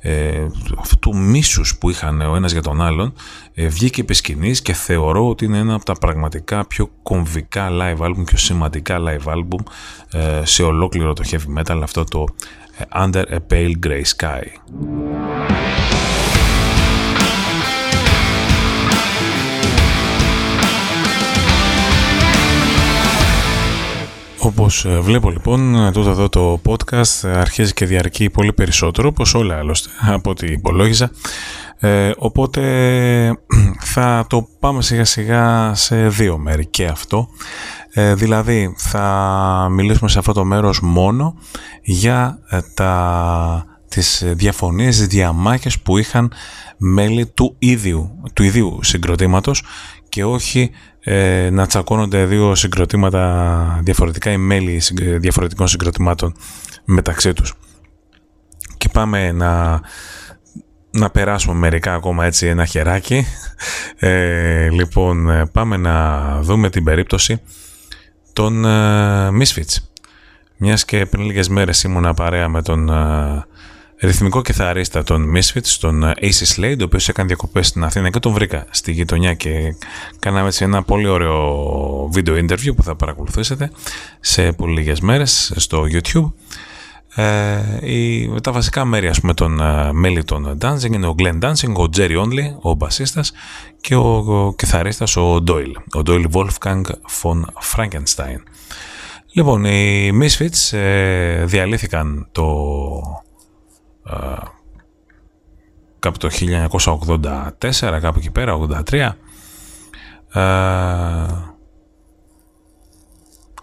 [0.00, 0.46] ε,
[0.78, 3.12] αυτού του μίσους που είχαν ο ένας για τον άλλον
[3.54, 7.98] ε, βγήκε επί σκηνής και θεωρώ ότι είναι ένα από τα πραγματικά πιο κομβικά live
[7.98, 9.72] album, πιο σημαντικά live album
[10.12, 12.24] ε, σε ολόκληρο το heavy metal αυτό το
[12.78, 14.42] ε, Under a Pale Grey Sky.
[24.58, 29.56] Όπως ε, βλέπω λοιπόν, τούτο εδώ το podcast αρχίζει και διαρκεί πολύ περισσότερο, όπως όλα
[29.56, 31.10] άλλωστε, από ό,τι υπολόγιζα.
[31.78, 32.62] Ε, οπότε
[33.94, 37.28] θα το πάμε σιγά σιγά σε δύο μέρη και αυτό.
[37.92, 41.34] Ε, δηλαδή θα μιλήσουμε σε αυτό το μέρος μόνο
[41.82, 46.32] για ε, τα, τις διαφωνίες, τις διαμάχες που είχαν
[46.76, 49.62] μέλη του ίδιου, του ίδιου συγκροτήματος
[50.08, 50.70] και όχι
[51.10, 54.82] ε, να τσακώνονται δύο συγκροτήματα διαφορετικά ή μέλη
[55.18, 56.34] διαφορετικών συγκροτημάτων
[56.84, 57.54] μεταξύ τους.
[58.76, 59.80] Και πάμε να,
[60.90, 63.26] να περάσουμε μερικά ακόμα έτσι ένα χεράκι.
[63.98, 67.40] Ε, λοιπόν, πάμε να δούμε την περίπτωση
[68.32, 69.76] των ε, Misfits.
[70.56, 73.46] Μιας και πριν λίγες μέρες ήμουνα παρέα με τον ε,
[74.00, 78.18] ρυθμικό κιθαρίστα των Misfits, τον ε, AC Slade, ο οποίος έκανε διακοπές στην Αθήνα και
[78.18, 79.74] τον βρήκα στη γειτονιά και
[80.18, 83.70] κάναμε έτσι ένα πολύ ωραίο βίντεο interview που θα παρακολουθήσετε
[84.20, 86.32] σε πολύ λίγες μέρες στο YouTube.
[87.14, 91.38] Ε, η, τα βασικά μέρη ας πούμε των uh, μέλη των Dancing είναι ο Glenn
[91.42, 93.32] Dancing, ο Jerry Only, ο μπασίστας
[93.80, 96.82] και ο, ο κιθαρίστας ο Doyle, ο Doyle Wolfgang
[97.22, 97.40] von
[97.76, 98.38] Frankenstein.
[99.32, 102.44] Λοιπόν, οι Misfits ε, διαλύθηκαν το
[105.98, 106.28] κάπου το
[107.80, 108.58] 1984, κάπου εκεί πέρα,
[108.90, 109.10] 83.
[110.32, 111.26] Ε,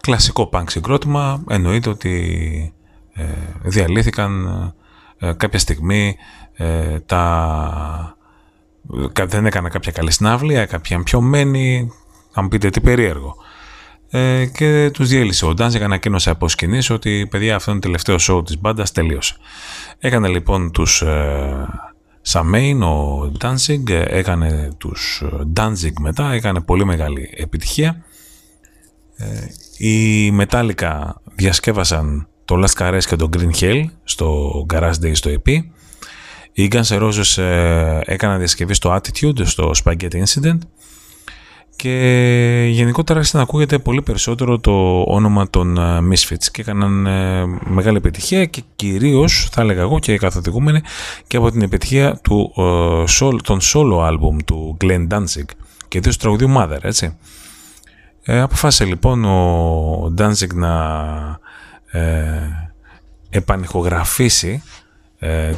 [0.00, 2.74] κλασικό punk συγκρότημα, εννοείται ότι
[3.12, 3.24] ε,
[3.62, 4.46] διαλύθηκαν
[5.18, 6.16] ε, κάποια στιγμή
[6.52, 8.16] ε, τα...
[9.26, 11.92] δεν έκανα κάποια καλή συνάβλεια, κάποια πιωμένη,
[12.30, 13.36] θα μου πείτε τι περίεργο.
[14.10, 18.16] Ε, και τους διέλυσε ο Ντάνζικ, ανακοίνωσε από σκηνής ότι παιδιά αυτό είναι το τελευταίο
[18.20, 19.36] show της μπάντας, τελείωσε.
[19.98, 21.66] Έκανε λοιπόν τους ε,
[22.20, 25.24] Σαμέιν, ο Danzig, έκανε τους
[25.56, 28.04] Danzig μετά, έκανε πολύ μεγάλη επιτυχία.
[29.16, 29.24] Ε,
[29.78, 35.50] οι Μετάλλικα διασκεύασαν το Last Caress και το Green Hell στο Garage Day στο EP.
[36.52, 40.58] Οι Guns N' Roses ε, έκαναν διασκευή στο Attitude, στο Spaghetti Incident
[41.76, 47.44] και γενικότερα άρχισε να ακούγεται πολύ περισσότερο το όνομα των ε, Misfits και έκαναν ε,
[47.64, 50.80] μεγάλη επιτυχία και κυρίως θα έλεγα εγώ και καθοδηγούμενοι
[51.26, 52.52] και από την επιτυχία του,
[53.20, 55.44] uh, των solo album του Glenn Danzig
[55.88, 57.16] και του τραγουδίου Mother έτσι.
[58.22, 60.78] Ε, αποφάσισε λοιπόν ο Danzig να
[61.90, 62.40] ε,
[63.30, 64.85] επανηχογραφήσει ε,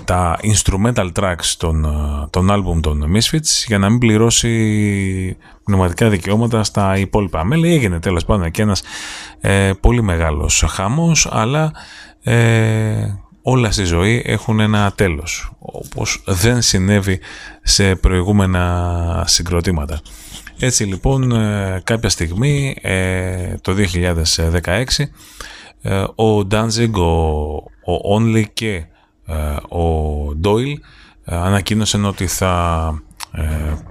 [0.04, 6.64] τα instrumental tracks των, ε, των album των Misfits για να μην πληρώσει πνευματικά δικαιώματα
[6.64, 7.72] στα υπόλοιπα μέλη.
[7.72, 8.82] Έγινε τέλος πάντων και ένας
[9.40, 11.72] ε, πολύ μεγάλος χαμός, αλλά
[12.22, 17.20] ε, όλα στη ζωή έχουν ένα τέλος, όπως δεν συνέβη
[17.62, 20.00] σε προηγούμενα συγκροτήματα.
[20.58, 21.32] Έτσι λοιπόν
[21.84, 22.76] κάποια στιγμή
[23.60, 23.74] το
[25.82, 27.10] 2016 ο Danzig, ο,
[27.92, 28.84] ο Only και ε,
[29.68, 30.80] ο Ντόιλ
[31.30, 32.94] ε, ανακοίνωσε ότι θα
[33.32, 33.44] ε,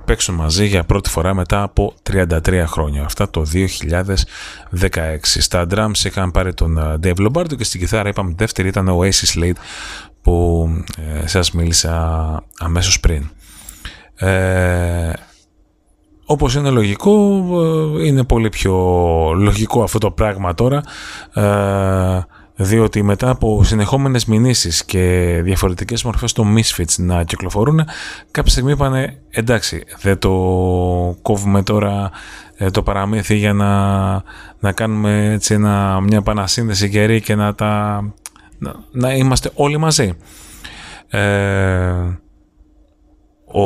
[0.06, 3.04] παίξουν μαζί για πρώτη φορά μετά από 33 χρόνια.
[3.04, 5.18] Αυτά το 2016.
[5.22, 9.36] Στα drums είχαν πάρει τον Dave Lombardo και στην κιθάρα είπαμε δεύτερη ήταν ο Ace
[9.36, 9.60] Slade
[10.22, 10.68] που
[11.26, 13.30] σας μίλησα αμέσως πριν.
[14.16, 15.12] Ε,
[16.26, 17.12] όπως είναι λογικό,
[18.04, 18.74] είναι πολύ πιο
[19.36, 20.82] λογικό αυτό το πράγμα τώρα
[22.58, 27.82] διότι μετά από συνεχόμενες μηνύσεις και διαφορετικές μορφές των Misfits να κυκλοφορούν,
[28.32, 30.32] κάποια στιγμή είπανε εντάξει δεν το
[31.22, 32.12] κόβουμε τώρα
[32.58, 34.12] ε, το παραμύθι για να,
[34.60, 38.02] να κάνουμε έτσι ένα, μια επανασύνδεση γερή και να, τα,
[38.58, 40.14] να, να είμαστε όλοι μαζί.
[41.10, 41.92] Ε,
[43.46, 43.62] ο,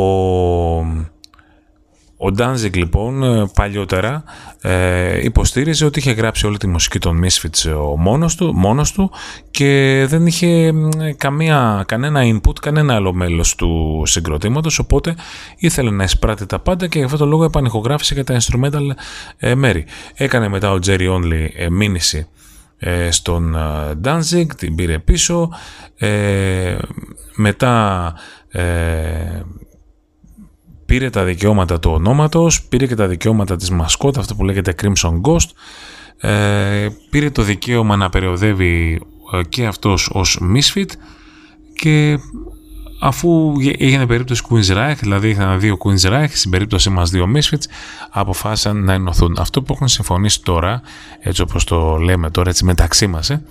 [2.22, 4.24] ο Ο Danzig λοιπόν παλιότερα
[4.62, 9.12] ε, υποστήριζε ότι είχε γράψει όλη τη μουσική των Misfits ο μόνος του, μόνος του
[9.52, 10.74] και δεν είχε
[11.18, 15.16] καμία, κανένα input, κανένα άλλο μέλος του συγκροτήματος οπότε
[15.58, 18.90] ήθελε να εισπράττει τα πάντα και γι' αυτό το λόγο επανηχογράφησε και τα instrumental
[19.38, 19.86] ε, μέρη.
[20.14, 22.28] Έκανε μετά ο Jerry Only ε, μήνυση
[22.78, 23.56] ε, στον
[24.04, 25.50] Danzig, την πήρε πίσω,
[27.36, 28.14] μετά
[30.92, 35.22] πήρε τα δικαιώματα του ονόματος, πήρε και τα δικαιώματα της μασκότα, αυτό που λέγεται Crimson
[35.22, 35.50] Ghost,
[36.30, 39.02] ε, πήρε το δικαίωμα να περιοδεύει
[39.34, 40.86] ε, και αυτός ως Misfit
[41.74, 42.20] και
[43.02, 47.66] αφού έγινε περίπτωση Queen's Reich, δηλαδή είχαν δύο Queen's Reich, στην περίπτωση μας δύο Misfits,
[48.10, 49.36] αποφάσισαν να ενωθούν.
[49.40, 50.82] Αυτό που έχουν συμφωνήσει τώρα,
[51.20, 53.46] έτσι όπως το λέμε τώρα, έτσι μεταξύ μας, ε,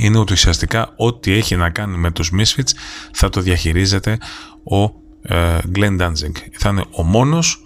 [0.00, 2.70] είναι ότι ουσιαστικά ό,τι έχει να κάνει με τους Misfits
[3.12, 4.18] θα το διαχειρίζεται
[4.64, 6.32] ο ε, Glenn Danzig.
[6.52, 7.62] Θα είναι ο μόνος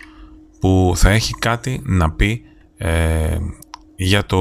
[0.61, 2.43] που θα έχει κάτι να πει
[2.77, 3.37] ε,
[3.97, 4.41] για, το,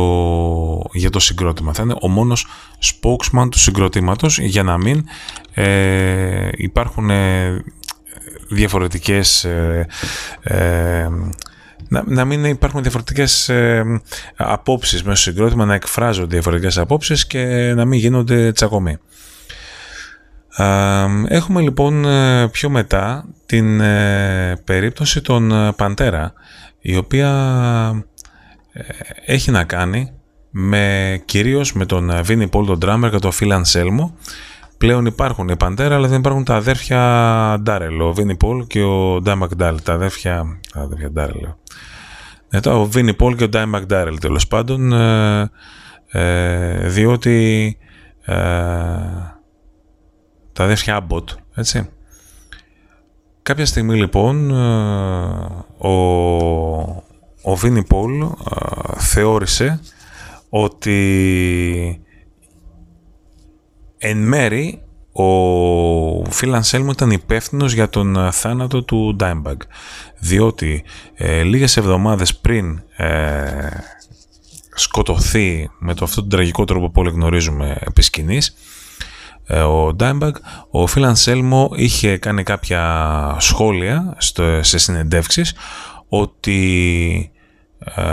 [0.93, 1.73] για το συγκρότημα.
[1.73, 2.47] Θα είναι ο μόνος
[2.79, 5.03] spokesman του συγκροτήματος για να μην
[5.53, 7.63] ε, υπάρχουν ε,
[8.49, 9.87] διαφορετικές ε,
[11.87, 14.01] να, να μην υπάρχουν διαφορετικές ε,
[14.35, 18.97] απόψεις μέσα στο συγκρότημα, να εκφράζονται διαφορετικές απόψεις και να μην γίνονται τσακωμοί.
[21.27, 26.33] Έχουμε λοιπόν ε, πιο μετά την ε, περίπτωση των ε, Παντέρα
[26.79, 28.05] η οποία
[29.25, 30.11] έχει να κάνει
[30.49, 34.11] με, κυρίως με τον Βίνι Πολ τον Drummer και τον Phil Anselmo.
[34.77, 36.99] Πλέον υπάρχουν οι Παντέρα αλλά δεν υπάρχουν τα αδέρφια
[37.61, 41.47] Ντάρελ ο Βίνι Πολ και ο Ντάι Μακντάλ τα αδέρφια, τα αδέρφια Ντάρελ
[42.65, 44.93] ο Βίνι Πολ και ο Ντάι Μακντάρελ τέλος πάντων
[46.85, 47.77] διότι
[50.55, 51.23] τα αδέρφια Abbott,
[51.55, 51.89] έτσι.
[53.41, 55.93] Κάποια στιγμή λοιπόν ε, ο,
[57.41, 58.27] ο Βίνι Πολ ε,
[58.97, 59.81] θεώρησε
[60.49, 62.01] ότι
[63.97, 69.57] εν μέρη ο Φιλ Ανσέλμου ήταν υπεύθυνος για τον θάνατο του Dimebag
[70.19, 73.69] διότι ε, λίγες εβδομάδες πριν ε,
[74.73, 78.53] σκοτωθεί με το αυτόν τον τραγικό τρόπο που όλοι γνωρίζουμε επί σκηνής, ε,
[79.49, 80.31] ο Dimebag,
[80.71, 85.53] ο Phil Anselmo είχε κάνει κάποια σχόλια στο, σε συνεντεύξεις
[86.09, 87.31] ότι
[87.79, 88.03] ε,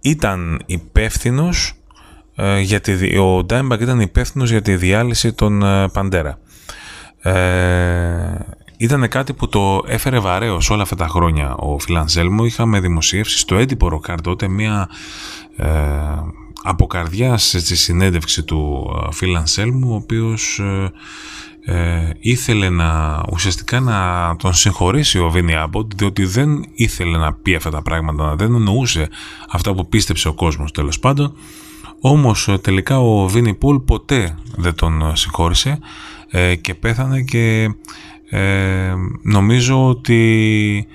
[0.00, 1.74] ήταν υπεύθυνος
[2.36, 6.38] ε, γιατί ο Dimebag ήταν υπεύθυνος για τη διάλυση των ε, Παντέρα.
[7.22, 8.38] Ε,
[8.76, 12.44] ήταν κάτι που το έφερε βαρέως όλα αυτά τα χρόνια ο Phil Anselmo.
[12.44, 14.88] Είχαμε δημοσιεύσεις στο έντυπο Ροκάρ τότε μία
[16.62, 20.92] από καρδιάς στη συνέντευξη του ε, Φιλ Ανσέλμου ο οποίος ε,
[21.64, 27.54] ε, ήθελε να ουσιαστικά να τον συγχωρήσει ο Βίνι Άμποντ διότι δεν ήθελε να πει
[27.54, 29.08] αυτά τα πράγματα δεν εννοούσε
[29.50, 31.32] αυτά που πίστεψε ο κόσμος τέλος πάντων.
[32.00, 35.78] Όμως τελικά ο Βίνι Πουλ ποτέ δεν τον συγχώρησε
[36.60, 37.74] και πέθανε και
[39.22, 40.86] νομίζω ότι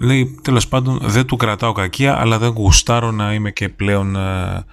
[0.00, 4.64] λέει τέλος πάντων δεν του κρατάω κακία αλλά δεν γουστάρω να είμαι και πλέον ε,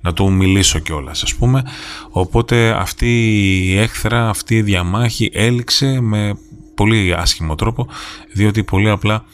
[0.00, 1.62] να του μιλήσω κιόλας, ας πούμε
[2.10, 3.28] οπότε αυτή
[3.66, 6.38] η έχθρα, αυτή η διαμάχη έληξε με
[6.74, 7.88] πολύ άσχημο τρόπο
[8.32, 9.24] διότι πολύ απλά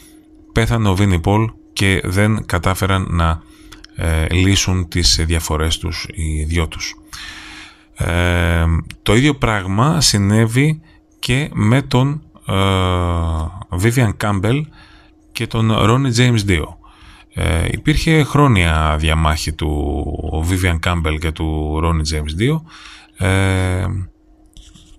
[0.51, 3.41] πέθανε ο Βίνι Πολ και δεν κατάφεραν να
[3.95, 6.95] ε, λύσουν τις διαφορές τους οι δυο τους.
[7.93, 8.65] Ε,
[9.03, 10.81] το ίδιο πράγμα συνέβη
[11.19, 12.53] και με τον ε,
[13.81, 14.61] Vivian Campbell
[15.35, 16.65] και τον Ronnie James Dio.
[17.33, 22.61] Ε, υπήρχε χρόνια διαμάχη του Vivian Campbell και του Ronnie James Dio
[23.27, 23.85] ε,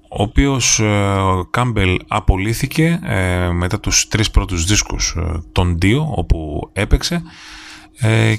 [0.09, 1.16] ο οποίος ε,
[1.51, 7.22] Campbell απολύθηκε ε, μετά τους τρεις πρώτους δίσκους ε, των Dio όπου έπαιξε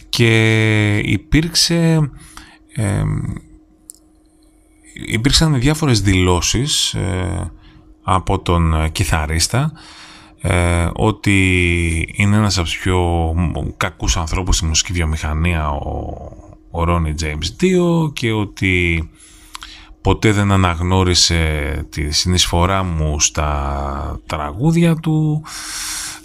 [0.09, 2.11] και υπήρξε
[4.93, 6.95] υπήρξαν διάφορες δηλώσεις
[8.03, 9.71] από τον κιθαρίστα
[10.41, 13.33] ε, ότι είναι ένας από τους πιο
[13.77, 15.99] κακούς ανθρώπους στη μουσική βιομηχανία ο,
[16.71, 19.09] ο Ronnie James Dio και ότι
[20.01, 21.41] ποτέ δεν αναγνώρισε
[21.89, 25.43] τη συνεισφορά μου στα τραγούδια του.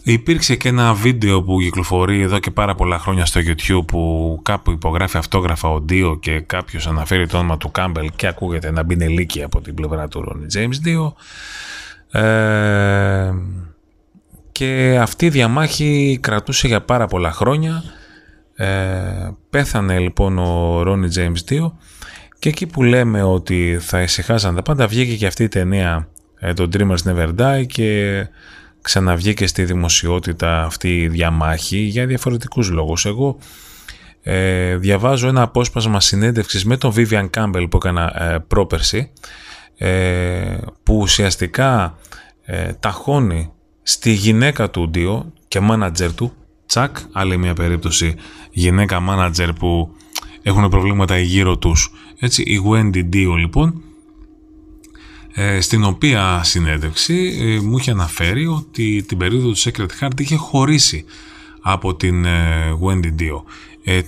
[0.04, 4.70] Υπήρξε και ένα βίντεο που κυκλοφορεί εδώ και πάρα πολλά χρόνια στο YouTube που κάπου
[4.70, 8.96] υπογράφει αυτόγραφα ο Dio και κάποιος αναφέρει το όνομα του Κάμπελ και ακούγεται να μπει
[8.96, 11.12] νελίκη από την πλευρά του Ronnie James Dio.
[12.20, 13.32] Ε,
[14.52, 17.82] και αυτή η διαμάχη κρατούσε για πάρα πολλά χρόνια.
[18.54, 21.72] Ε, πέθανε λοιπόν ο Ρόνι James 2
[22.38, 26.52] και εκεί που λέμε ότι θα ησυχάζαν τα πάντα βγήκε και αυτή η ταινία ε,
[26.52, 28.26] το Dreamers Never Die και
[28.82, 33.04] ξαναβγήκε στη δημοσιότητα αυτή η διαμάχη για διαφορετικούς λόγους.
[33.04, 33.38] Εγώ
[34.22, 39.12] ε, διαβάζω ένα απόσπασμα συνέντευξης με τον Vivian Campbell που έκανα ε, πρόπερση
[39.76, 41.98] ε, που ουσιαστικά
[42.44, 43.52] ε, ταχώνει
[43.82, 46.32] στη γυναίκα του Ντίο και μάνατζερ του
[46.66, 48.14] Τσακ, άλλη μια περίπτωση
[48.50, 49.94] γυναίκα μάνατζερ που
[50.42, 51.92] έχουν προβλήματα γύρω τους.
[52.18, 53.82] Έτσι, η Wendy Dio λοιπόν
[55.34, 60.36] ε, στην οποία συνέντευξη ε, μου είχε αναφέρει ότι την περίοδο του Secret Heart είχε
[60.36, 61.04] χωρίσει
[61.60, 63.42] από την ε, Wendy Dio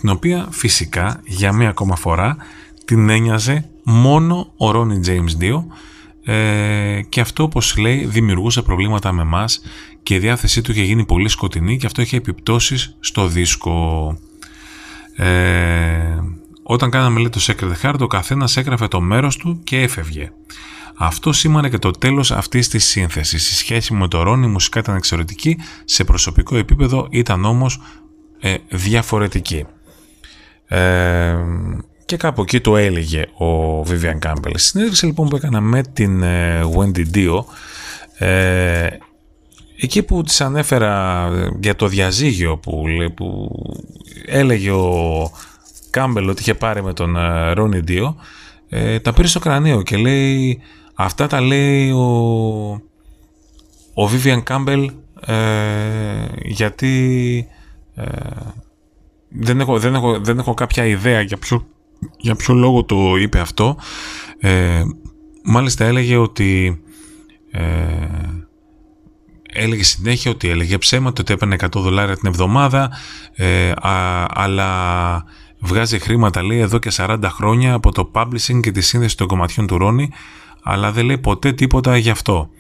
[0.01, 2.37] την οποία φυσικά για μία ακόμα φορά
[2.85, 5.63] την ένοιαζε μόνο ο Ronnie James Dio
[7.09, 9.61] και αυτό όπως λέει δημιουργούσε προβλήματα με μας
[10.03, 14.19] και η διάθεσή του είχε γίνει πολύ σκοτεινή και αυτό είχε επιπτώσεις στο δίσκο
[16.63, 20.31] όταν κάναμε λέει το Secret Heart ο καθένας έγραφε το μέρος του και έφευγε
[20.97, 23.51] αυτό σήμανε και το τέλος αυτής της σύνθεσης.
[23.51, 27.81] Η σχέση με το Ρόνι μουσικά ήταν εξαιρετική, σε προσωπικό επίπεδο ήταν όμως
[28.41, 29.65] ε, διαφορετική.
[30.67, 31.37] Ε,
[32.05, 34.51] και κάπου εκεί το έλεγε ο Vivian Campbell.
[34.55, 37.39] Στη συνέντευξη λοιπόν που έκανα με την ε, Wendy Dio,
[38.19, 38.89] ε,
[39.81, 41.29] εκεί που της ανέφερα
[41.61, 42.85] για το διαζύγιο που,
[43.15, 43.51] που
[44.27, 45.31] έλεγε ο
[45.91, 47.17] Κάμπελ ότι είχε πάρει με τον
[47.53, 48.15] Ρόνι Dio,
[49.03, 50.61] τα πήρε στο κρανίο και λέει
[50.95, 52.03] Αυτά τα λέει ο,
[53.95, 54.87] ο Vivian Campbell
[55.27, 55.35] ε,
[56.43, 57.49] γιατί
[57.95, 58.05] ε,
[59.29, 61.67] δεν, έχω, δεν, έχω, δεν έχω κάποια ιδέα για ποιο,
[62.17, 63.77] για ποιο λόγο το είπε αυτό.
[64.39, 64.83] Ε,
[65.45, 66.79] μάλιστα έλεγε ότι
[69.53, 72.91] έλεγε συνέχεια ότι έλεγε ψέματα, ότι έπαιρνε 100 δολάρια την εβδομάδα,
[74.29, 75.25] αλλά
[75.59, 79.67] βγάζει χρήματα λέει εδώ και 40 χρόνια από το publishing και τη σύνδεση των κομματιών
[79.67, 80.11] του Ρόνι
[80.65, 82.51] αλλά δεν λέει ποτέ τίποτα γι' αυτό.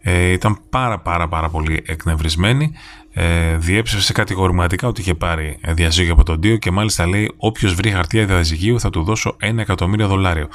[0.00, 2.72] Ε, ήταν πάρα πάρα πάρα πολύ εκνευρισμένη.
[3.16, 7.90] Ε, διέψευσε κατηγορηματικά ότι είχε πάρει διαζύγιο από τον Τίο και μάλιστα λέει όποιος βρει
[7.90, 10.48] χαρτιά διαζυγίου θα του δώσω ένα εκατομμύριο δολάριο.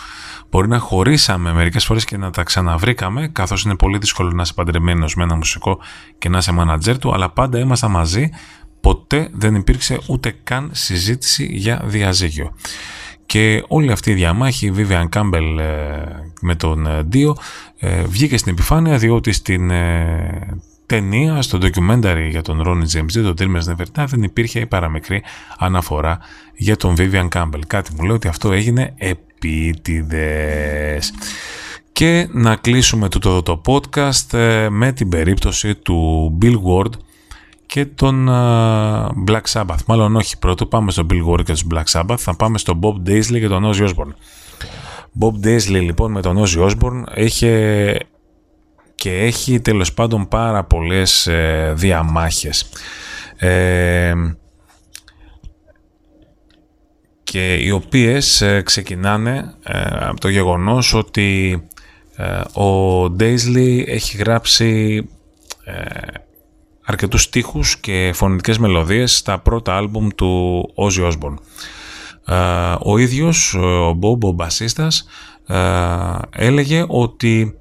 [0.49, 4.53] Μπορεί να χωρίσαμε μερικές φορές και να τα ξαναβρήκαμε καθώς είναι πολύ δύσκολο να είσαι
[4.53, 5.80] παντρεμένος με ένα μουσικό
[6.18, 8.30] και να είσαι μάνατζέρ του αλλά πάντα ήμασταν μαζί
[8.82, 12.53] ποτέ δεν υπήρξε ούτε καν συζήτηση για διαζύγιο.
[13.26, 16.03] Και όλη αυτή η διαμάχη, η Vivian Campbell ε,
[16.41, 17.34] με τον Dio,
[17.80, 23.24] ε, βγήκε στην επιφάνεια διότι στην ε, ταινία, στο documentary για τον Ronnie James Dio,
[23.24, 25.24] το Dreamers Never Die, δεν υπήρχε η παραμικρή
[25.58, 26.20] αναφορά
[26.56, 27.62] για τον Vivian Campbell.
[27.68, 30.34] Κάτι μου λέει ότι αυτό έγινε επίτηδες.
[31.92, 34.38] Και να κλείσουμε το, το podcast
[34.70, 36.92] με την περίπτωση του Bill Ward,
[37.66, 38.28] και τον
[39.28, 39.84] Black Sabbath.
[39.86, 43.10] Μάλλον όχι πρώτο, πάμε στον Bill Ward και τον Black Sabbath, θα πάμε στον Bob
[43.10, 44.14] Daisley και τον Ozzy Osbourne.
[45.20, 47.98] Bob Daisley λοιπόν με τον Ozzy Osbourne είχε
[49.00, 52.70] και έχει τέλος πάντων πάρα πολλές ε, διαμάχες.
[53.36, 54.14] Ε,
[57.24, 61.62] και οι οποίες ε, ξεκινάνε ε, από το γεγονός ότι
[62.54, 65.04] ο Daisley έχει γράψει
[66.86, 71.38] αρκετούς στίχους και φωνητικές μελωδίες στα πρώτα άλμπουμ του Ozzy Osbourne.
[72.80, 75.06] Ο ίδιος, ο Bob, ο μπασίστας,
[76.30, 77.59] έλεγε ότι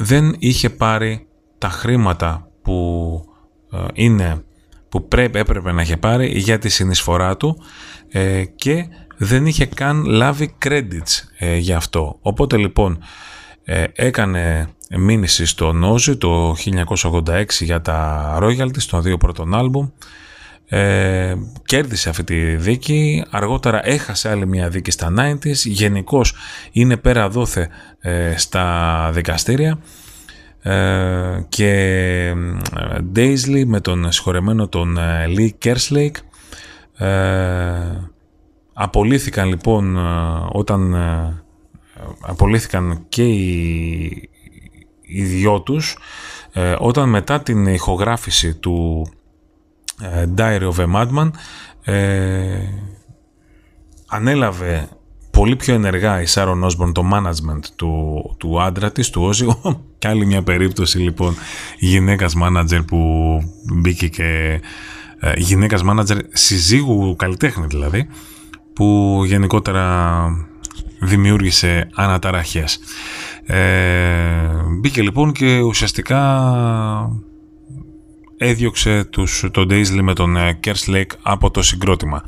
[0.00, 1.26] δεν είχε πάρει
[1.58, 3.20] τα χρήματα που
[3.92, 4.42] είναι
[4.88, 7.62] που πρέπει, έπρεπε να είχε πάρει για τη συνεισφορά του
[8.08, 12.18] ε, και δεν είχε καν λάβει credits ε, για αυτό.
[12.20, 12.98] Οπότε λοιπόν
[13.64, 16.54] ε, έκανε μήνυση στο Νόζι το
[17.02, 19.88] 1986 για τα royalties των δύο πρώτων άλμπουμ.
[20.68, 26.34] Ε, κέρδισε αυτή τη δίκη, αργότερα έχασε άλλη μια δίκη στα 90s, γενικώς
[26.72, 27.68] είναι πέρα δόθε
[28.00, 29.78] ε, στα δικαστήρια.
[30.62, 31.70] Ε, και
[32.76, 34.98] ε, Daisley με τον συγχωρεμένο τον
[35.36, 36.16] Lee Kerslake.
[38.72, 39.96] Απολύθηκαν λοιπόν
[40.52, 40.96] όταν
[42.20, 44.28] απολύθηκαν και οι
[45.08, 45.98] οι δυο τους
[46.52, 49.17] ε, όταν μετά την ηχογράφηση του ε,
[50.36, 51.30] Diary of a Madman
[51.82, 52.58] ε,
[54.08, 54.88] ανέλαβε
[55.30, 59.46] πολύ πιο ενεργά η Σάρον Osborne το management του, του άντρα της, του Όζι.
[59.98, 61.34] και άλλη μια περίπτωση λοιπόν
[61.78, 62.98] γυναίκας manager που
[63.74, 64.60] μπήκε και
[65.20, 68.08] ε, γυναίκας manager συζύγου καλλιτέχνη δηλαδή
[68.72, 70.28] που γενικότερα
[71.00, 72.78] δημιούργησε αναταραχές.
[73.46, 73.58] Ε,
[74.80, 76.20] μπήκε λοιπόν και ουσιαστικά
[78.38, 82.24] έδιωξε τους, τον Daisley με τον Kerslake από το συγκρότημα.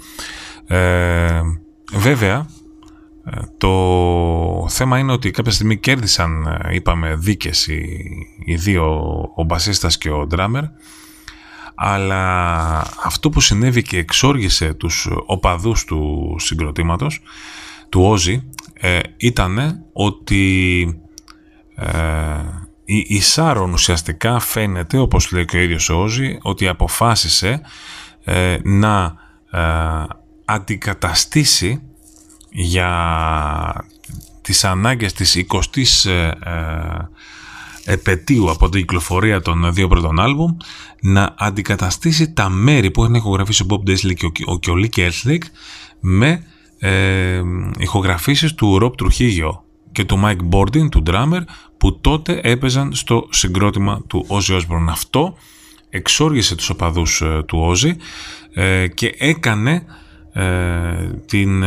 [0.66, 1.40] Ε,
[1.92, 2.46] βέβαια,
[3.58, 7.82] το θέμα είναι ότι κάποια στιγμή κέρδισαν, είπαμε, δίκες οι,
[8.44, 8.84] οι δύο,
[9.36, 10.62] ο μπασίστας και ο ντράμερ,
[11.74, 12.24] αλλά
[13.04, 17.20] αυτό που συνέβη και εξόργησε τους οπαδούς του συγκροτήματος,
[17.88, 20.84] του Όζη, ε, ήταν ότι
[21.74, 21.88] ε,
[22.92, 27.60] η, η Σάρον ουσιαστικά φαίνεται, όπως λέει και ο ίδιος ο Όζη, ότι αποφάσισε
[28.24, 29.14] ε, να
[29.50, 29.60] ε,
[30.44, 31.82] αντικαταστήσει
[32.50, 33.84] για
[34.40, 36.32] τις ανάγκες της 20ης ε, ε,
[37.84, 40.56] επαιτίου από την κυκλοφορία των δύο πρώτων άλμπουμ
[41.00, 45.38] να αντικαταστήσει τα μέρη που έχουν ηχογραφήσει ο Bob Daisley και ο, και ο Lee
[46.00, 46.44] με
[46.78, 47.42] ε,
[47.78, 51.40] ηχογραφήσεις του Rob Trujillo και του Mike Bordin, του drummer,
[51.76, 54.88] που τότε έπαιζαν στο συγκρότημα του Ozzy Osbourne.
[54.88, 55.36] Αυτό
[55.90, 57.92] εξόργησε τους οπαδούς ε, του Ozzy
[58.54, 59.84] ε, και έκανε
[60.32, 61.64] ε, την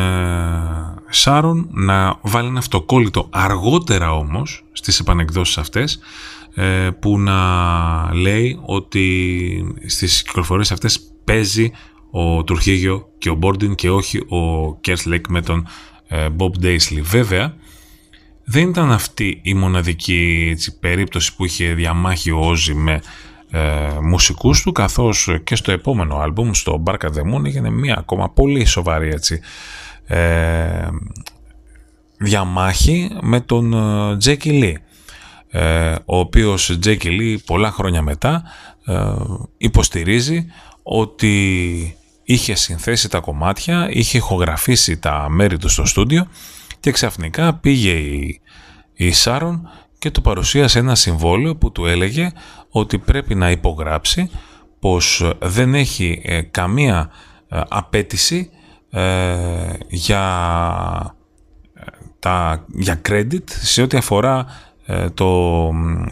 [1.10, 6.00] Σάρον να βάλει ένα αυτοκόλλητο αργότερα όμως στις επανεκδόσεις αυτές
[7.00, 7.40] που να
[8.14, 11.72] λέει ότι στις κυκλοφορίες αυτές παίζει
[12.12, 15.68] ο Τουρχίγιο και ο Μπόρντιν και όχι ο Κέρσλεκ με τον
[16.10, 17.02] Bob Daisley.
[17.02, 17.56] Βέβαια,
[18.44, 23.02] δεν ήταν αυτή η μοναδική έτσι, περίπτωση που είχε διαμάχει ο Όζη με
[23.52, 28.30] ε, μουσικούς του καθώς και στο επόμενο άλμπουμ στο Barca the Moon έγινε μια ακόμα
[28.30, 29.40] πολύ σοβαρή έτσι,
[30.08, 30.88] ε,
[32.18, 33.76] διαμάχη με τον
[34.18, 34.80] Τζέκι ε, Λί
[35.50, 38.44] ε, ο οποίος Τζέκι Λί πολλά χρόνια μετά
[38.86, 39.14] ε,
[39.58, 40.46] υποστηρίζει
[40.84, 46.28] ότι είχε συνθέσει τα κομμάτια, είχε ηχογραφήσει τα μέρη του στο στούντιο
[46.84, 48.42] και ξαφνικά πήγε η,
[48.94, 52.32] η Σάρον και του παρουσίασε ένα συμβόλαιο που του έλεγε
[52.70, 54.30] ότι πρέπει να υπογράψει
[54.80, 57.10] πως δεν έχει ε, καμία
[57.48, 58.50] ε, απέτηση
[58.90, 60.26] ε, για,
[62.20, 64.46] τα, για credit σε ό,τι αφορά
[65.14, 65.70] το,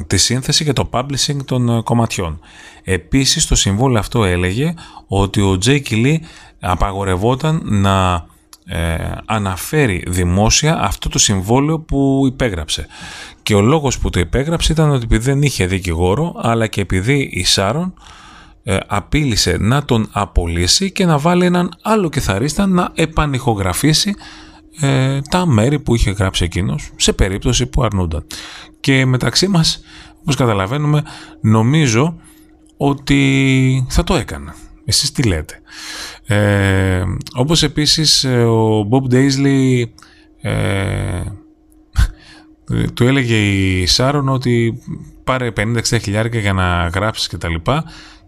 [0.07, 2.39] τη σύνθεση και το publishing των κομματιών.
[2.83, 4.73] Επίσης το συμβόλαιο αυτό έλεγε
[5.07, 6.21] ότι ο Τζέικι Λί
[6.59, 8.25] απαγορευόταν να
[8.73, 12.87] ε, αναφέρει δημόσια αυτό το συμβόλαιο που υπέγραψε.
[13.43, 17.29] Και ο λόγος που το υπέγραψε ήταν ότι επειδή δεν είχε δικηγόρο, αλλά και επειδή
[17.33, 17.93] η Σάρον
[18.63, 24.13] ε, απείλησε να τον απολύσει και να βάλει έναν άλλο κιθαρίστα να επανηχογραφήσει
[24.79, 28.25] ε, τα μέρη που είχε γράψει εκείνος σε περίπτωση που αρνούνταν.
[28.79, 29.81] Και μεταξύ μας,
[30.19, 31.03] όπως καταλαβαίνουμε,
[31.41, 32.15] νομίζω
[32.77, 34.53] ότι θα το έκανε.
[34.85, 35.61] Εσείς τι λέτε.
[36.25, 37.03] Ε,
[37.33, 39.83] όπως επίσης ε, ο Bob Daisley
[40.41, 41.21] ε,
[42.93, 44.81] του έλεγε η Σάρον ότι
[45.23, 47.83] πάρε 50-60 χιλιάρικα για να γράψεις και τα λοιπά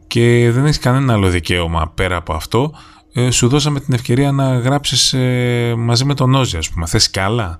[0.08, 2.74] και δεν έχεις κανένα άλλο δικαίωμα πέρα από αυτό.
[3.14, 6.86] Ε, σου δώσαμε την ευκαιρία να γράψεις ε, μαζί με τον Όζη ας πούμε.
[6.86, 7.58] Θες κι άλλα;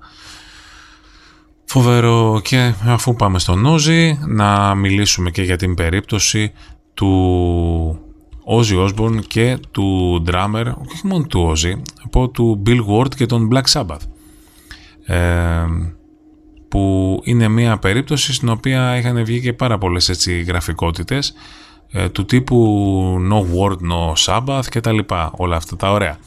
[1.64, 2.40] Φοβερό.
[2.44, 6.52] Και αφού πάμε στον Όζη να μιλήσουμε και για την περίπτωση
[6.94, 8.03] του
[8.46, 13.48] Ozzy Osbourne και του drummer, όχι μόνο του Ozzy, από του Bill Ward και τον
[13.52, 14.00] Black Sabbath.
[15.06, 15.64] Ε,
[16.68, 21.34] που είναι μια περίπτωση στην οποία είχαν βγει και πάρα πολλές έτσι γραφικότητες
[21.92, 26.18] ε, του τύπου No Word, No Sabbath και τα λοιπά, όλα αυτά τα ωραία.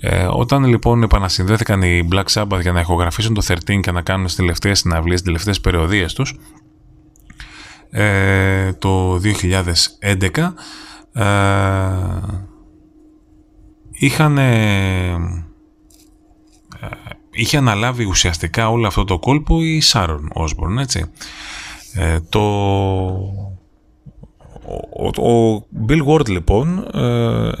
[0.00, 4.26] Ε, όταν λοιπόν επανασυνδέθηκαν οι Black Sabbath για να ηχογραφήσουν το 13 και να κάνουν
[4.26, 6.38] τις τελευταίες συναυλίες, τις τελευταίες περιοδίες τους,
[7.90, 10.54] ε, το 2011
[11.12, 11.24] ε,
[13.90, 15.16] είχαν ε,
[17.30, 21.04] είχε αναλάβει ουσιαστικά όλο αυτό το κόλπο η Σάρον Όσμπορν, έτσι.
[21.94, 22.40] Ε, το,
[24.96, 27.52] ο, ο Bill Ward λοιπόν ε,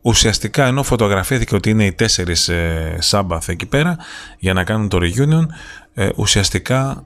[0.00, 3.96] ουσιαστικά ενώ φωτογραφήθηκε ότι είναι οι τέσσερις ε, Σάμπαθ εκεί πέρα
[4.38, 5.46] για να κάνουν το reunion
[6.16, 7.04] ουσιαστικά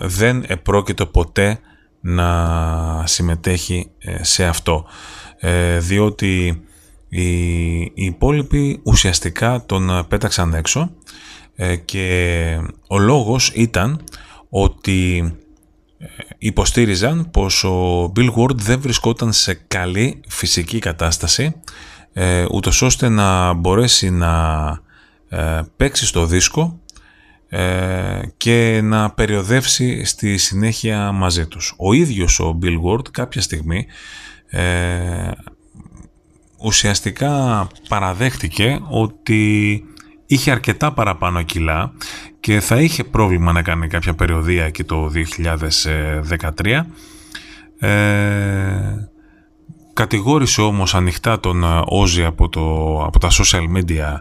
[0.00, 1.58] δεν επρόκειτο ποτέ
[2.02, 4.84] να συμμετέχει ε, σε αυτό.
[5.38, 6.62] Ε, διότι
[7.08, 10.90] οι, οι υπόλοιποι ουσιαστικά τον πέταξαν έξω
[11.54, 14.04] ε, και ο λόγος ήταν
[14.48, 15.32] ότι
[16.38, 21.54] υποστήριζαν πως ο Bill Ward δεν βρισκόταν σε καλή φυσική κατάσταση
[22.52, 24.80] ούτως ώστε να μπορέσει να
[25.76, 26.80] παίξει στο δίσκο
[27.54, 31.74] ε, και να περιοδεύσει στη συνέχεια μαζί τους.
[31.76, 33.86] Ο ίδιος ο Bill Ward κάποια στιγμή
[34.46, 35.30] ε,
[36.58, 39.84] ουσιαστικά παραδέχτηκε ότι
[40.26, 41.92] είχε αρκετά παραπάνω κιλά
[42.40, 45.10] και θα είχε πρόβλημα να κάνει κάποια περιοδία εκεί το
[46.62, 46.80] 2013
[47.78, 49.11] ε,
[49.92, 54.20] κατηγόρησε όμως ανοιχτά τον Όζι από, το, από τα social media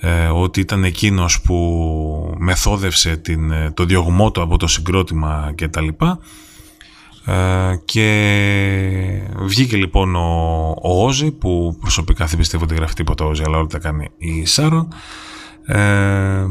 [0.00, 5.80] ε, ότι ήταν εκείνος που μεθόδευσε την, το διωγμό του από το συγκρότημα και τα
[5.80, 6.18] λοιπά.
[7.26, 13.42] Ε, και βγήκε λοιπόν ο, ο Όζι που προσωπικά δεν πιστεύω ότι γράφει τίποτα Όζι
[13.46, 14.88] αλλά όλα τα κάνει η Σάρον
[15.66, 16.44] ε,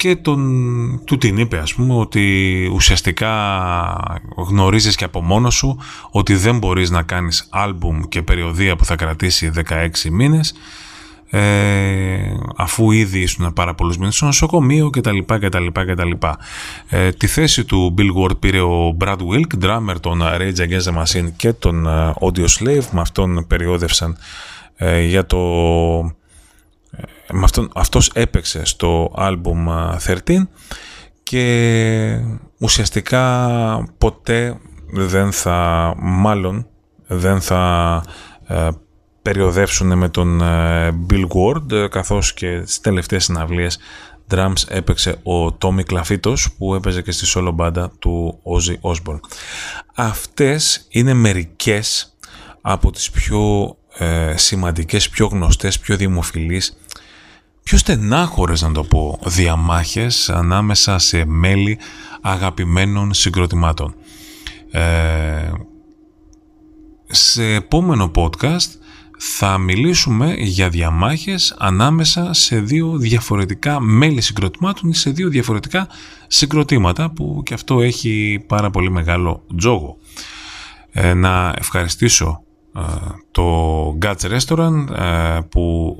[0.00, 3.30] και τον, του την είπε ας πούμε ότι ουσιαστικά
[4.36, 5.78] γνωρίζεις και από μόνος σου
[6.10, 10.54] ότι δεν μπορείς να κάνεις άλμπουμ και περιοδία που θα κρατήσει 16 μήνες
[11.30, 11.40] ε,
[12.56, 15.18] αφού ήδη ήσουν πάρα πολλούς μήνες στο νοσοκομείο κτλ.
[15.26, 16.10] κτλ, κτλ.
[16.88, 21.02] Ε, τη θέση του Bill Ward πήρε ο Brad Wilk, drummer των Rage Against the
[21.02, 24.16] Machine και τον ε, Audio Slave, με αυτόν περιόδευσαν
[24.76, 25.38] ε, για το...
[27.30, 30.48] Ε, με αυτόν, αυτός έπαιξε στο album 13
[31.22, 32.20] και
[32.58, 33.34] ουσιαστικά
[33.98, 34.60] ποτέ
[34.92, 36.66] δεν θα, μάλλον
[37.06, 38.02] δεν θα
[39.22, 43.78] περιοδεύσουν με τον ε, Bill Ward ε, καθώς και στις τελευταίες συναυλίες
[44.30, 49.20] drums έπαιξε ο Tommy Κλαφίτος που έπαιζε και στη solo μπάντα του Ozzy Osbourne.
[49.94, 52.16] Αυτές είναι μερικές
[52.60, 56.79] από τις πιο ε, σημαντικές, πιο γνωστές, πιο δημοφιλείς
[57.62, 61.78] πιο στενάχωρες να το πω διαμάχες ανάμεσα σε μέλη
[62.20, 63.94] αγαπημένων συγκροτημάτων.
[64.70, 65.50] Ε,
[67.06, 68.80] σε επόμενο podcast
[69.22, 75.88] θα μιλήσουμε για διαμάχες ανάμεσα σε δύο διαφορετικά μέλη συγκροτημάτων ή σε δύο διαφορετικά
[76.26, 79.96] συγκροτήματα που και αυτό έχει πάρα πολύ μεγάλο τζόγο.
[80.92, 82.42] Ε, να ευχαριστήσω
[82.76, 82.80] ε,
[83.30, 85.96] το Guts Restaurant ε, που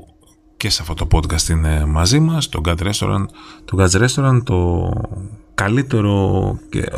[0.61, 3.25] και σε αυτό το podcast είναι μαζί μας, το Guts Restaurant,
[3.65, 4.89] το Guts Restaurant το
[5.53, 6.45] καλύτερο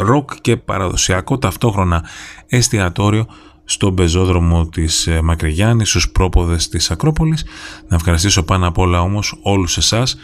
[0.10, 2.04] rock και παραδοσιακό ταυτόχρονα
[2.48, 3.26] εστιατόριο
[3.64, 7.46] στον πεζόδρομο της ε, Μακρυγιάννης, στους πρόποδες της Ακρόπολης.
[7.88, 10.18] Να ευχαριστήσω πάνω απ' όλα όμως όλους εσάς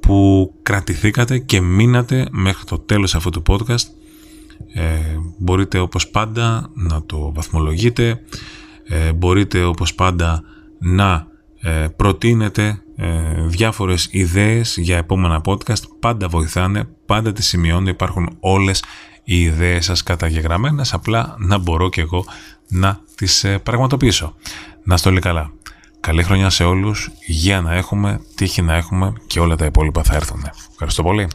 [0.00, 3.86] που κρατηθήκατε και μείνατε μέχρι το τέλος αυτού του podcast.
[4.74, 4.90] Ε,
[5.38, 8.20] μπορείτε όπως πάντα να το βαθμολογείτε,
[8.84, 10.42] ε, μπορείτε όπως πάντα
[10.78, 11.26] να
[11.60, 13.08] ε, προτείνετε ε,
[13.46, 18.84] διάφορες ιδέες για επόμενα podcast, πάντα βοηθάνε, πάντα τις σημειώνω, υπάρχουν όλες
[19.24, 22.24] οι ιδέες σας καταγεγραμμένες, απλά να μπορώ και εγώ
[22.68, 24.34] να τις ε, πραγματοποιήσω.
[24.82, 25.50] Να είστε όλοι καλά.
[26.00, 30.14] Καλή χρονιά σε όλους, υγεία να έχουμε, τύχη να έχουμε και όλα τα υπόλοιπα θα
[30.14, 30.44] έρθουν.
[30.70, 31.28] Ευχαριστώ πολύ.